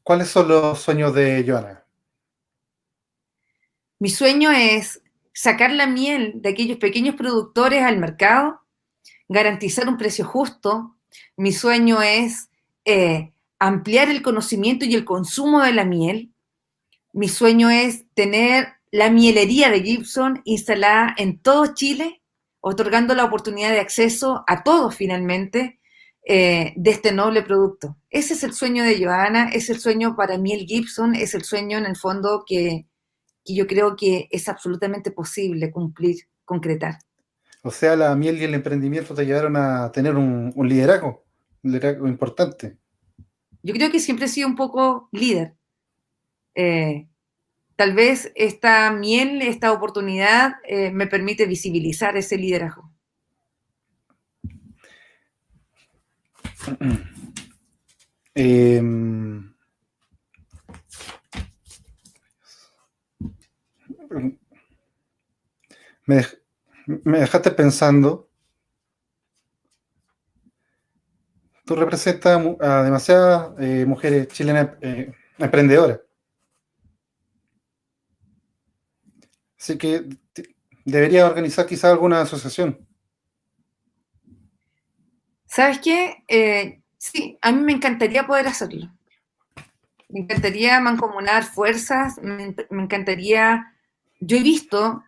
¿Cuáles 0.03 0.27
son 0.27 0.49
los 0.49 0.79
sueños 0.79 1.15
de 1.15 1.43
Joana? 1.47 1.83
Mi 3.97 4.09
sueño 4.09 4.51
es 4.51 5.01
sacar 5.33 5.71
la 5.71 5.87
miel 5.87 6.33
de 6.35 6.49
aquellos 6.49 6.77
pequeños 6.77 7.15
productores 7.15 7.81
al 7.81 7.97
mercado, 7.97 8.61
garantizar 9.27 9.87
un 9.87 9.97
precio 9.97 10.25
justo. 10.25 10.95
Mi 11.37 11.53
sueño 11.53 12.01
es 12.01 12.49
eh, 12.83 13.31
ampliar 13.57 14.09
el 14.09 14.21
conocimiento 14.21 14.85
y 14.85 14.93
el 14.95 15.05
consumo 15.05 15.61
de 15.61 15.73
la 15.73 15.85
miel. 15.85 16.33
Mi 17.13 17.29
sueño 17.29 17.69
es 17.69 18.03
tener 18.13 18.73
la 18.91 19.09
mielería 19.09 19.71
de 19.71 19.81
Gibson 19.81 20.41
instalada 20.43 21.15
en 21.17 21.39
todo 21.39 21.73
Chile 21.73 22.21
otorgando 22.67 23.13
la 23.13 23.25
oportunidad 23.25 23.69
de 23.69 23.79
acceso 23.79 24.43
a 24.47 24.63
todos 24.63 24.95
finalmente 24.95 25.79
eh, 26.25 26.73
de 26.75 26.89
este 26.89 27.11
noble 27.11 27.43
producto. 27.43 27.95
Ese 28.09 28.33
es 28.33 28.43
el 28.43 28.53
sueño 28.53 28.83
de 28.83 28.97
Joana, 28.97 29.49
es 29.49 29.69
el 29.69 29.79
sueño 29.79 30.15
para 30.15 30.39
mí 30.39 30.51
el 30.51 30.65
Gibson, 30.65 31.13
es 31.13 31.35
el 31.35 31.43
sueño 31.43 31.77
en 31.77 31.85
el 31.85 31.95
fondo 31.95 32.43
que, 32.43 32.87
yo 33.45 33.67
creo 33.67 33.95
que 33.95 34.27
es 34.31 34.49
absolutamente 34.49 35.11
posible 35.11 35.69
cumplir, 35.69 36.15
concretar. 36.43 36.97
O 37.61 37.69
sea, 37.69 37.95
la 37.95 38.15
miel 38.15 38.39
y 38.39 38.45
el 38.45 38.55
emprendimiento 38.55 39.13
te 39.13 39.27
llevaron 39.27 39.57
a 39.57 39.91
tener 39.91 40.15
un, 40.15 40.51
liderazgo, 40.67 41.23
un 41.61 41.71
liderazgo 41.71 42.07
importante. 42.07 42.79
Yo 43.61 43.75
creo 43.75 43.91
que 43.91 43.99
siempre 43.99 44.25
he 44.25 44.29
sido 44.29 44.47
un 44.47 44.55
poco 44.55 45.07
líder. 45.11 45.53
Eh, 46.55 47.07
tal 47.75 47.93
vez 47.93 48.31
esta 48.35 48.91
miel, 48.91 49.41
esta 49.41 49.71
oportunidad 49.71 50.55
eh, 50.63 50.91
me 50.91 51.07
permite 51.07 51.45
visibilizar 51.45 52.17
ese 52.17 52.37
liderazgo. 52.37 52.91
Em, 58.37 59.55
me, 66.05 66.25
dejaste 66.85 67.51
pensando. 67.51 68.29
Tú 71.65 71.75
representas 71.75 72.39
a 72.59 72.83
demasiadas 72.83 73.53
eh, 73.59 73.85
mujeres 73.87 74.27
chilenas 74.27 74.71
eh, 74.81 75.13
emprendedoras. 75.39 76.04
Así 79.65 79.79
que 79.79 80.05
debería 80.85 81.25
organizar 81.25 81.65
quizá 81.65 81.89
alguna 81.89 82.21
asociación. 82.21 82.87
¿Sabes 85.47 85.79
qué? 85.79 86.23
Eh, 86.27 86.83
sí, 86.99 87.39
a 87.41 87.51
mí 87.51 87.63
me 87.63 87.71
encantaría 87.71 88.27
poder 88.27 88.47
hacerlo. 88.47 88.91
Me 90.09 90.19
encantaría 90.19 90.79
mancomunar 90.79 91.45
fuerzas, 91.45 92.19
me, 92.21 92.55
encantaría... 92.69 93.73
Yo 94.19 94.37
he 94.37 94.43
visto, 94.43 95.03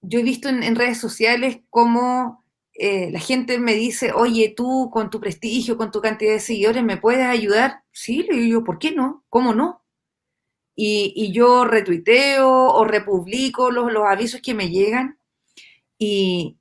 yo 0.00 0.20
he 0.20 0.22
visto 0.22 0.48
en, 0.48 0.74
redes 0.76 0.96
sociales 0.96 1.58
cómo 1.68 2.42
eh, 2.72 3.10
la 3.12 3.20
gente 3.20 3.58
me 3.58 3.74
dice, 3.74 4.12
oye, 4.12 4.54
tú 4.56 4.88
con 4.90 5.10
tu 5.10 5.20
prestigio, 5.20 5.76
con 5.76 5.90
tu 5.90 6.00
cantidad 6.00 6.32
de 6.32 6.40
seguidores, 6.40 6.82
¿me 6.82 6.96
puedes 6.96 7.26
ayudar? 7.26 7.82
Sí, 7.92 8.22
le 8.22 8.38
digo, 8.38 8.64
¿por 8.64 8.78
qué 8.78 8.92
no? 8.92 9.24
¿Cómo 9.28 9.52
no? 9.52 9.79
Y, 10.74 11.32
yo 11.32 11.64
retuiteo 11.64 12.48
o 12.48 12.84
republico 12.84 13.70
los, 13.70 13.92
los, 13.92 14.04
avisos 14.06 14.40
que 14.40 14.54
me 14.54 14.70
llegan. 14.70 15.18
Y, 15.98 16.56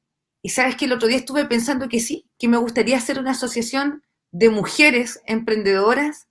sabes 0.46 0.76
que 0.76 0.86
el 0.86 0.94
otro 0.94 1.08
día 1.08 1.18
estuve 1.18 1.46
pensando 1.46 1.90
que 1.90 2.00
sí, 2.00 2.28
que 2.38 2.48
me 2.48 2.58
gustaría 2.58 2.98
hacer 2.98 3.20
una 3.20 3.32
asociación 3.32 4.04
de 4.32 4.50
mujeres 4.50 5.22
emprendedoras 5.26 6.28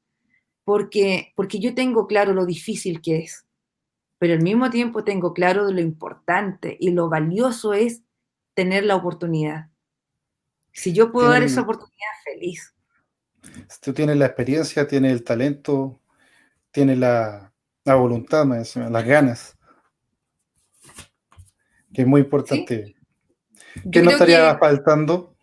porque, 0.65 1.33
porque 1.35 1.59
yo 1.59 1.75
tengo 1.75 2.07
claro 2.07 2.35
lo 2.35 2.45
difícil 2.45 3.01
que 3.01 3.19
es, 3.21 3.47
pero 4.19 4.35
al 4.35 4.43
mismo 4.43 4.71
tiempo 4.71 5.05
tengo 5.05 5.33
claro 5.33 5.71
lo 5.71 5.81
importante 5.81 6.77
y 6.79 6.91
lo 6.91 7.09
valioso 7.09 7.73
es 7.73 8.03
tener 8.55 8.85
la 8.85 8.97
oportunidad. 8.97 9.69
Si 10.73 10.93
yo 10.93 11.11
puedo 11.11 11.29
dar 11.29 11.43
esa 11.43 11.63
oportunidad, 11.63 11.97
feliz. 12.25 12.75
Tú 13.81 13.93
tienes 13.93 14.17
la 14.17 14.27
experiencia, 14.27 14.87
tienes 14.87 15.13
el 15.13 15.25
talento, 15.25 16.01
tienes 16.71 16.99
la, 16.99 17.48
la 17.89 17.95
voluntad, 17.95 18.47
las 18.47 19.05
ganas. 19.05 19.59
Que 21.93 22.03
es 22.03 22.07
muy 22.07 22.21
importante. 22.21 22.95
¿Qué 23.91 24.03
no 24.03 24.11
estaría 24.11 24.57
faltando? 24.59 25.35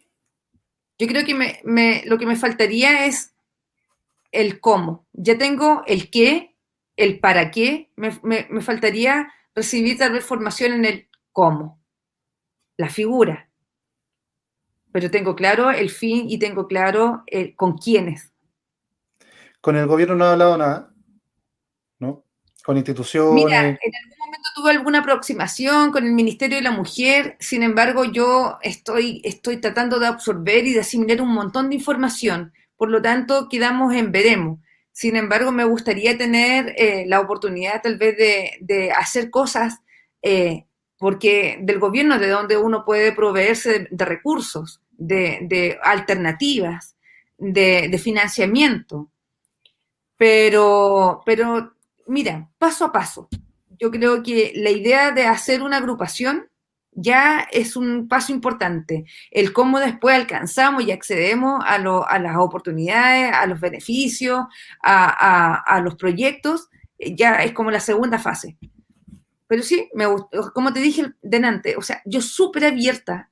Yo 1.00 1.08
creo 1.08 1.26
que 1.26 1.34
me, 1.64 2.04
lo 2.06 2.18
que 2.18 2.26
me 2.26 2.36
faltaría 2.36 3.08
es 3.08 3.34
el 4.32 4.60
cómo. 4.60 5.08
Ya 5.14 5.38
tengo 5.38 5.84
el 5.88 6.10
qué, 6.12 6.56
el 6.96 7.20
para 7.20 7.50
qué. 7.52 7.92
Me, 7.96 8.12
faltaría 8.62 9.34
recibir 9.56 9.98
tal 9.98 10.14
vez 10.14 10.24
formación 10.24 10.74
en 10.74 10.86
el 10.86 11.10
cómo. 11.32 11.82
la 12.78 12.90
figura, 12.90 13.50
pero 14.92 15.10
tengo 15.10 15.36
claro 15.36 15.72
el 15.72 15.90
fin 15.90 16.30
y 16.30 16.38
tengo 16.40 16.68
claro 16.68 17.24
eh, 17.28 17.56
con 17.56 17.78
quiénes. 17.78 18.34
Con 19.62 19.78
el 19.78 19.88
gobierno 19.88 20.16
no 20.16 20.26
ha 20.26 20.34
hablado 20.34 20.58
nada. 20.58 20.95
Con 22.66 22.78
instituciones. 22.78 23.46
Mira, 23.46 23.60
en 23.60 23.68
algún 23.68 24.18
momento 24.18 24.50
tuve 24.56 24.72
alguna 24.72 25.00
aproximación 25.00 25.92
con 25.92 26.06
el 26.06 26.14
Ministerio 26.14 26.58
de 26.58 26.64
la 26.64 26.72
Mujer, 26.72 27.38
sin 27.40 27.62
embargo 27.62 28.06
yo 28.06 28.58
estoy, 28.64 29.22
estoy 29.24 29.58
tratando 29.58 30.00
de 30.00 30.08
absorber 30.08 30.66
y 30.66 30.74
de 30.74 30.80
asimilar 30.80 31.22
un 31.22 31.34
montón 31.34 31.70
de 31.70 31.76
información, 31.76 32.54
por 32.76 32.90
lo 32.90 33.02
tanto 33.02 33.48
quedamos 33.50 33.94
en 33.94 34.12
veremos. 34.12 34.60
Sin 34.96 35.18
embargo, 35.18 35.52
me 35.52 35.66
gustaría 35.66 36.18
tener 36.18 36.74
eh, 36.78 37.04
la 37.06 37.20
oportunidad 37.20 37.82
tal 37.82 37.98
vez 37.98 38.16
de, 38.18 38.92
hacer 38.94 39.30
cosas 39.30 39.82
eh, 40.22 40.68
porque 40.98 41.60
del 41.62 41.80
gobierno 41.80 42.18
de 42.18 42.30
donde 42.30 42.56
uno 42.56 42.86
puede 42.86 43.12
proveerse 43.12 43.90
de, 43.92 44.06
recursos, 44.06 44.82
de, 44.92 45.78
alternativas, 45.84 46.96
de, 47.38 48.00
financiamiento. 48.02 49.12
Pero, 50.16 51.22
pero, 51.26 51.75
mira, 52.08 52.50
paso 52.58 52.86
a 52.86 52.92
paso. 52.92 53.30
Yo 53.78 53.92
creo 53.92 54.24
que 54.24 54.54
la 54.56 54.70
idea 54.70 55.12
de 55.12 55.26
hacer 55.26 55.62
una 55.62 55.78
agrupación 55.78 56.50
ya 56.96 57.46
es 57.52 57.76
un 57.76 58.08
paso 58.08 58.32
importante. 58.32 59.06
El 59.30 59.52
cómo 59.54 59.80
después 59.80 60.16
alcanzamos 60.16 60.84
y 60.84 60.92
accedemos 60.92 61.64
a, 61.66 61.78
las 61.78 62.38
oportunidades, 62.38 63.34
a 63.34 63.46
los 63.46 63.60
beneficios, 63.60 64.46
a, 64.82 65.82
los 65.84 65.96
proyectos, 65.96 66.70
eh, 66.98 67.16
ya 67.16 67.44
es 67.44 67.52
como 67.52 67.70
la 67.70 67.82
segunda 67.82 68.18
fase. 68.18 68.58
Pero 69.48 69.62
sí, 69.62 69.90
me 69.94 70.06
gustó, 70.08 70.52
como 70.54 70.74
te 70.74 70.80
dije 70.80 71.14
delante, 71.22 71.76
o 71.76 71.82
sea, 71.82 72.02
yo 72.06 72.22
súper 72.22 72.66
abierta 72.66 73.30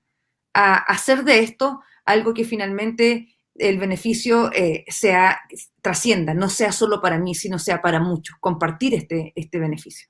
a 0.53 0.75
hacer 0.75 1.23
de 1.23 1.39
esto 1.39 1.81
algo 2.05 2.33
que 2.33 2.43
finalmente 2.43 3.32
el 3.55 3.77
beneficio 3.77 4.51
eh, 4.53 4.85
sea, 4.87 5.39
trascienda, 5.81 6.33
no 6.33 6.49
sea 6.49 6.71
solo 6.71 7.01
para 7.01 7.17
mí, 7.17 7.35
sino 7.35 7.59
sea 7.59 7.81
para 7.81 7.99
muchos, 7.99 8.35
compartir 8.39 8.95
este, 8.95 9.33
este 9.35 9.59
beneficio. 9.59 10.07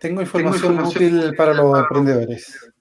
Tengo 0.00 0.20
información, 0.20 0.78
útil 0.80 1.34
para 1.36 1.54
los 1.54 1.78
emprendedores. 1.78 2.72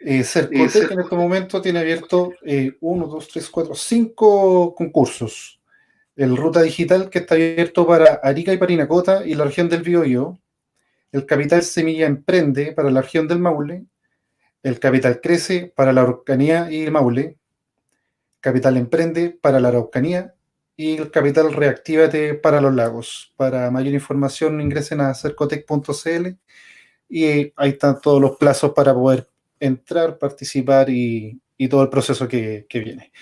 Eh, 0.00 0.24
Cercotec 0.24 0.90
en 0.90 1.00
este 1.00 1.14
momento 1.14 1.60
tiene 1.62 1.78
abierto 1.78 2.32
eh, 2.44 2.76
uno, 2.80 3.06
dos, 3.06 3.28
tres, 3.28 3.48
cuatro, 3.48 3.74
cinco 3.74 4.74
concursos. 4.74 5.60
El 6.16 6.36
Ruta 6.36 6.62
Digital 6.62 7.08
que 7.08 7.20
está 7.20 7.34
abierto 7.34 7.86
para 7.86 8.14
Arica 8.22 8.52
y 8.52 8.56
Parinacota 8.56 9.26
y 9.26 9.34
la 9.34 9.44
región 9.44 9.68
del 9.68 9.82
Biobío. 9.82 10.38
El 11.12 11.26
Capital 11.26 11.62
Semilla 11.62 12.06
Emprende 12.06 12.72
para 12.72 12.90
la 12.90 13.02
región 13.02 13.28
del 13.28 13.38
Maule. 13.38 13.84
El 14.62 14.80
Capital 14.80 15.20
Crece 15.20 15.72
para 15.74 15.92
la 15.92 16.00
Araucanía 16.02 16.70
y 16.70 16.82
el 16.82 16.90
Maule. 16.90 17.38
Capital 18.42 18.76
Emprende 18.76 19.30
para 19.30 19.60
la 19.60 19.68
Araucanía 19.68 20.34
y 20.76 20.96
el 20.96 21.10
capital 21.10 21.52
Reactívate 21.52 22.34
para 22.34 22.60
los 22.60 22.74
lagos. 22.74 23.32
Para 23.36 23.70
mayor 23.70 23.94
información 23.94 24.60
ingresen 24.60 25.00
a 25.00 25.14
cercotec.cl 25.14 26.28
y 27.08 27.24
ahí 27.24 27.70
están 27.70 28.00
todos 28.00 28.20
los 28.20 28.36
plazos 28.36 28.72
para 28.72 28.92
poder 28.92 29.28
entrar, 29.60 30.18
participar 30.18 30.90
y, 30.90 31.40
todo 31.70 31.84
el 31.84 31.88
proceso 31.88 32.26
que, 32.26 32.66
viene. 32.72 33.12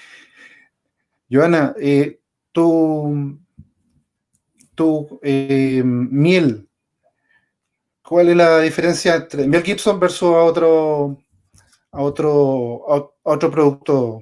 Joana, 1.30 1.74
eh, 1.78 2.20
tu, 2.52 3.38
tu 4.74 5.20
eh, 5.22 5.82
miel, 5.84 6.66
¿cuál 8.02 8.30
es 8.30 8.36
la 8.36 8.60
diferencia 8.60 9.16
entre 9.16 9.46
miel 9.46 9.62
Gibson 9.62 10.00
versus 10.00 10.30
a 10.30 10.42
otro, 10.44 11.18
a 11.92 12.00
otro, 12.00 12.90
a 12.90 13.10
otro 13.24 13.50
producto 13.50 14.20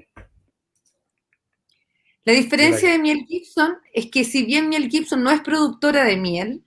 la 2.29 2.35
diferencia 2.35 2.93
de 2.93 2.99
Miel 2.99 3.25
Gibson 3.27 3.79
es 3.91 4.11
que 4.11 4.23
si 4.23 4.45
bien 4.45 4.69
Miel 4.69 4.91
Gibson 4.91 5.23
no 5.23 5.31
es 5.31 5.41
productora 5.41 6.05
de 6.05 6.19
miel, 6.19 6.63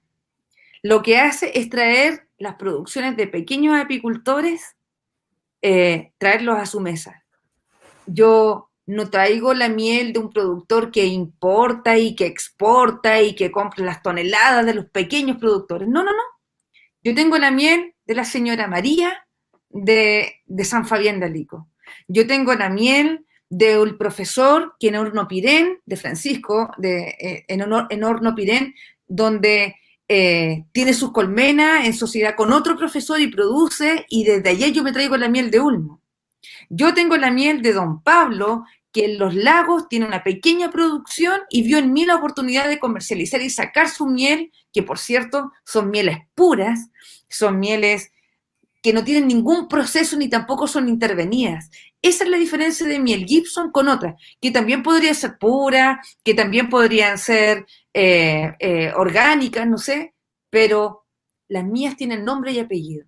lo 0.82 1.04
que 1.04 1.20
hace 1.20 1.52
es 1.54 1.70
traer 1.70 2.28
las 2.40 2.56
producciones 2.56 3.16
de 3.16 3.28
pequeños 3.28 3.80
apicultores, 3.80 4.76
eh, 5.62 6.14
traerlos 6.18 6.58
a 6.58 6.66
su 6.66 6.80
mesa. 6.80 7.24
Yo 8.08 8.72
no 8.88 9.12
traigo 9.12 9.54
la 9.54 9.70
miel 9.70 10.14
de 10.14 10.20
un 10.20 10.32
productor 10.32 10.90
que 10.90 11.06
importa 11.06 11.96
y 11.96 12.16
que 12.16 12.26
exporta 12.26 13.22
y 13.22 13.36
que 13.36 13.52
compra 13.52 13.86
las 13.86 14.02
toneladas 14.02 14.66
de 14.66 14.74
los 14.74 14.86
pequeños 14.88 15.38
productores. 15.38 15.88
No, 15.88 16.04
no, 16.04 16.10
no. 16.10 16.24
Yo 17.04 17.14
tengo 17.14 17.38
la 17.38 17.52
miel 17.52 17.94
de 18.08 18.16
la 18.16 18.26
señora 18.26 18.68
María 18.68 19.28
de, 19.70 20.38
de 20.44 20.66
San 20.66 20.88
Fabián 20.88 21.20
de 21.20 21.28
Alico. 21.28 21.68
Yo 22.08 22.26
tengo 22.26 22.56
la 22.56 22.72
miel 22.72 23.28
del 23.52 23.98
profesor 23.98 24.76
que 24.80 24.88
en 24.88 24.96
Horno 24.96 25.28
Pirén, 25.28 25.82
de 25.86 25.98
Francisco, 25.98 26.72
de, 26.78 27.10
eh, 27.20 27.46
en, 27.50 27.62
en 27.90 28.04
Horno 28.04 28.34
Pirén, 28.34 28.74
donde 29.08 29.76
eh, 30.08 30.64
tiene 30.72 30.94
sus 30.94 31.12
colmenas 31.12 31.86
en 31.86 31.94
sociedad 31.94 32.36
con 32.36 32.54
otro 32.54 32.78
profesor 32.78 33.20
y 33.20 33.28
produce, 33.28 34.06
y 34.08 34.24
desde 34.24 34.50
allí 34.50 34.72
yo 34.72 34.84
me 34.84 34.94
traigo 34.94 35.18
la 35.18 35.28
miel 35.28 35.52
de 35.52 35.60
Ulmo. 35.60 36.02
Yo 36.70 36.94
tengo 36.94 37.18
la 37.18 37.30
miel 37.30 37.62
de 37.62 37.74
Don 37.74 38.02
Pablo, 38.02 38.64
que 38.94 39.04
en 39.04 39.20
los 39.20 39.36
lagos 39.36 39.90
tiene 39.90 40.06
una 40.06 40.24
pequeña 40.24 40.72
producción 40.72 41.42
y 41.50 41.64
vio 41.64 41.78
en 41.78 41.92
mí 41.92 42.06
la 42.06 42.16
oportunidad 42.16 42.70
de 42.70 42.80
comercializar 42.80 43.42
y 43.42 43.50
sacar 43.50 43.90
su 43.90 44.06
miel, 44.06 44.54
que 44.72 44.82
por 44.82 44.98
cierto 44.98 45.52
son 45.66 45.90
mieles 45.90 46.20
puras, 46.36 46.90
son 47.28 47.60
mieles 47.60 48.11
que 48.82 48.94
no 48.94 49.04
tienen 49.04 49.28
ningún 49.28 49.68
proceso 49.68 50.18
ni 50.18 50.28
tampoco 50.28 50.68
son 50.68 50.90
intervenidas. 50.90 51.70
Esa 52.02 52.24
es 52.24 52.30
la 52.30 52.38
diferencia 52.38 52.88
de 52.88 53.00
miel 53.00 53.26
Gibson 53.26 53.72
con 53.72 53.88
otras, 53.88 54.16
que 54.42 54.52
también 54.52 54.82
podría 54.82 55.14
ser 55.14 55.38
pura, 55.38 56.02
que 56.24 56.34
también 56.34 56.70
podrían 56.70 57.18
ser 57.18 57.66
eh, 57.94 58.54
eh, 58.60 58.92
orgánicas, 58.96 59.68
no 59.68 59.78
sé, 59.78 60.16
pero 60.50 61.06
las 61.48 61.64
mías 61.64 61.96
tienen 61.96 62.26
nombre 62.26 62.52
y 62.54 62.60
apellido. 62.60 63.06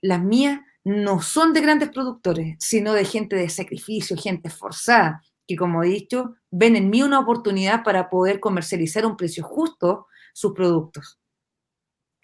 Las 0.00 0.22
mías 0.22 0.60
no 0.84 1.20
son 1.20 1.52
de 1.52 1.60
grandes 1.60 1.90
productores, 1.90 2.56
sino 2.60 2.92
de 2.92 3.04
gente 3.04 3.36
de 3.36 3.48
sacrificio, 3.48 4.16
gente 4.16 4.48
esforzada, 4.48 5.22
que 5.46 5.56
como 5.56 5.82
he 5.82 5.88
dicho, 5.88 6.36
ven 6.50 6.76
en 6.76 6.88
mí 6.88 7.02
una 7.02 7.18
oportunidad 7.18 7.82
para 7.82 8.08
poder 8.08 8.38
comercializar 8.38 9.02
a 9.02 9.08
un 9.08 9.16
precio 9.16 9.42
justo 9.42 10.06
sus 10.32 10.52
productos. 10.52 11.18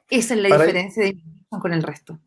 Esa 0.09 0.34
es 0.34 0.41
la 0.41 0.57
diferencia 0.57 1.03
de 1.03 1.14
Gibson 1.14 1.61
con 1.61 1.72
el 1.72 1.82
resto 1.82 2.20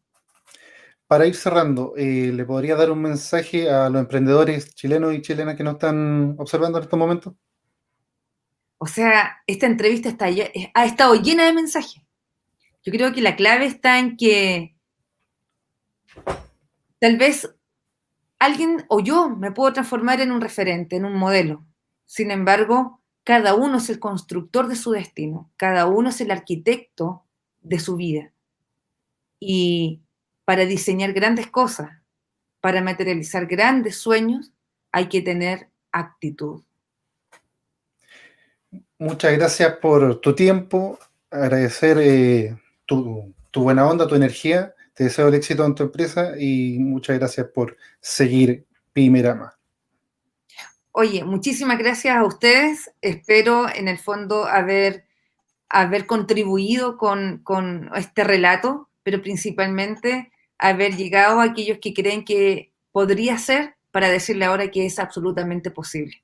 para 1.09 1.25
ir 1.25 1.35
cerrando, 1.35 1.95
eh, 1.97 2.31
¿le 2.31 2.45
podría 2.45 2.75
dar 2.75 2.91
un 2.91 3.01
mensaje 3.01 3.67
a 3.67 3.89
los 3.89 3.99
emprendedores 3.99 4.75
chilenos 4.75 5.11
y 5.15 5.23
chilenas 5.23 5.55
que 5.55 5.63
nos 5.63 5.73
están 5.73 6.35
observando 6.37 6.77
en 6.77 6.83
estos 6.83 6.99
momentos? 6.99 7.33
O 8.77 8.85
sea, 8.85 9.41
esta 9.47 9.65
entrevista 9.65 10.15
eh, 10.27 10.71
ha 10.71 10.85
estado 10.85 11.15
llena 11.15 11.45
de 11.45 11.53
mensajes. 11.53 12.03
Yo 12.83 12.91
creo 12.91 13.11
que 13.11 13.23
la 13.23 13.35
clave 13.35 13.65
está 13.65 13.97
en 13.97 14.17
que 14.17 14.75
tal 16.99 17.17
vez 17.17 17.55
alguien 18.37 18.85
o 18.87 18.99
yo 18.99 19.31
me 19.31 19.51
puedo 19.51 19.73
transformar 19.73 20.21
en 20.21 20.31
un 20.31 20.41
referente, 20.41 20.97
en 20.97 21.05
un 21.05 21.15
modelo. 21.15 21.65
Sin 22.05 22.29
embargo, 22.29 23.01
cada 23.23 23.55
uno 23.55 23.79
es 23.79 23.89
el 23.89 23.99
constructor 23.99 24.67
de 24.67 24.75
su 24.75 24.91
destino, 24.91 25.49
cada 25.57 25.87
uno 25.87 26.09
es 26.09 26.21
el 26.21 26.29
arquitecto 26.29 27.25
de 27.61 27.79
su 27.79 27.95
vida. 27.95 28.31
Y 29.39 30.03
para 30.49 30.65
diseñar 30.65 31.13
grandes 31.13 31.45
cosas, 31.45 31.91
para 32.59 32.81
materializar 32.81 33.45
grandes 33.45 33.97
sueños, 33.97 34.51
hay 34.91 35.07
que 35.07 35.21
tener 35.21 35.69
actitud. 35.91 36.63
Muchas 38.97 39.37
gracias 39.37 39.75
por 39.75 40.19
tu 40.21 40.33
tiempo, 40.33 40.97
agradecer 41.29 41.99
eh, 42.01 42.57
tu, 42.87 43.31
buena 43.53 43.87
onda, 43.87 44.07
tu 44.07 44.15
energía. 44.15 44.73
Te 44.95 45.03
deseo 45.03 45.27
el 45.27 45.35
éxito 45.35 45.63
en 45.63 45.75
tu 45.75 45.83
empresa 45.83 46.31
y 46.35 46.79
muchas 46.79 47.19
gracias 47.19 47.45
por 47.53 47.77
seguir 48.01 48.65
Pimerama. 48.91 49.55
Oye, 50.93 51.23
muchísimas 51.23 51.77
gracias 51.77 52.17
a 52.17 52.25
ustedes. 52.25 52.91
Espero 53.01 53.67
en 53.69 53.87
el 53.87 53.99
fondo 53.99 54.47
haber, 54.47 55.05
haber 55.69 56.07
contribuido 56.07 56.97
con, 56.97 57.37
con 57.43 57.91
este 57.95 58.23
relato, 58.23 58.89
pero 59.03 59.21
principalmente 59.21 60.31
haber 60.59 60.95
llegado 60.95 61.39
a 61.39 61.45
aquellos 61.45 61.79
que 61.81 61.93
creen 61.93 62.23
que 62.23 62.71
podría 62.91 63.37
ser 63.37 63.75
para 63.91 64.09
decirle 64.09 64.45
ahora 64.45 64.69
que 64.69 64.85
es 64.85 64.99
absolutamente 64.99 65.71
posible. 65.71 66.21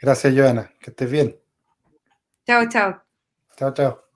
Gracias, 0.00 0.34
Joana. 0.34 0.70
Que 0.80 0.90
estés 0.90 1.10
bien. 1.10 1.36
Chao, 2.46 2.68
chao. 2.68 3.02
Chao, 3.56 3.74
chao. 3.74 4.09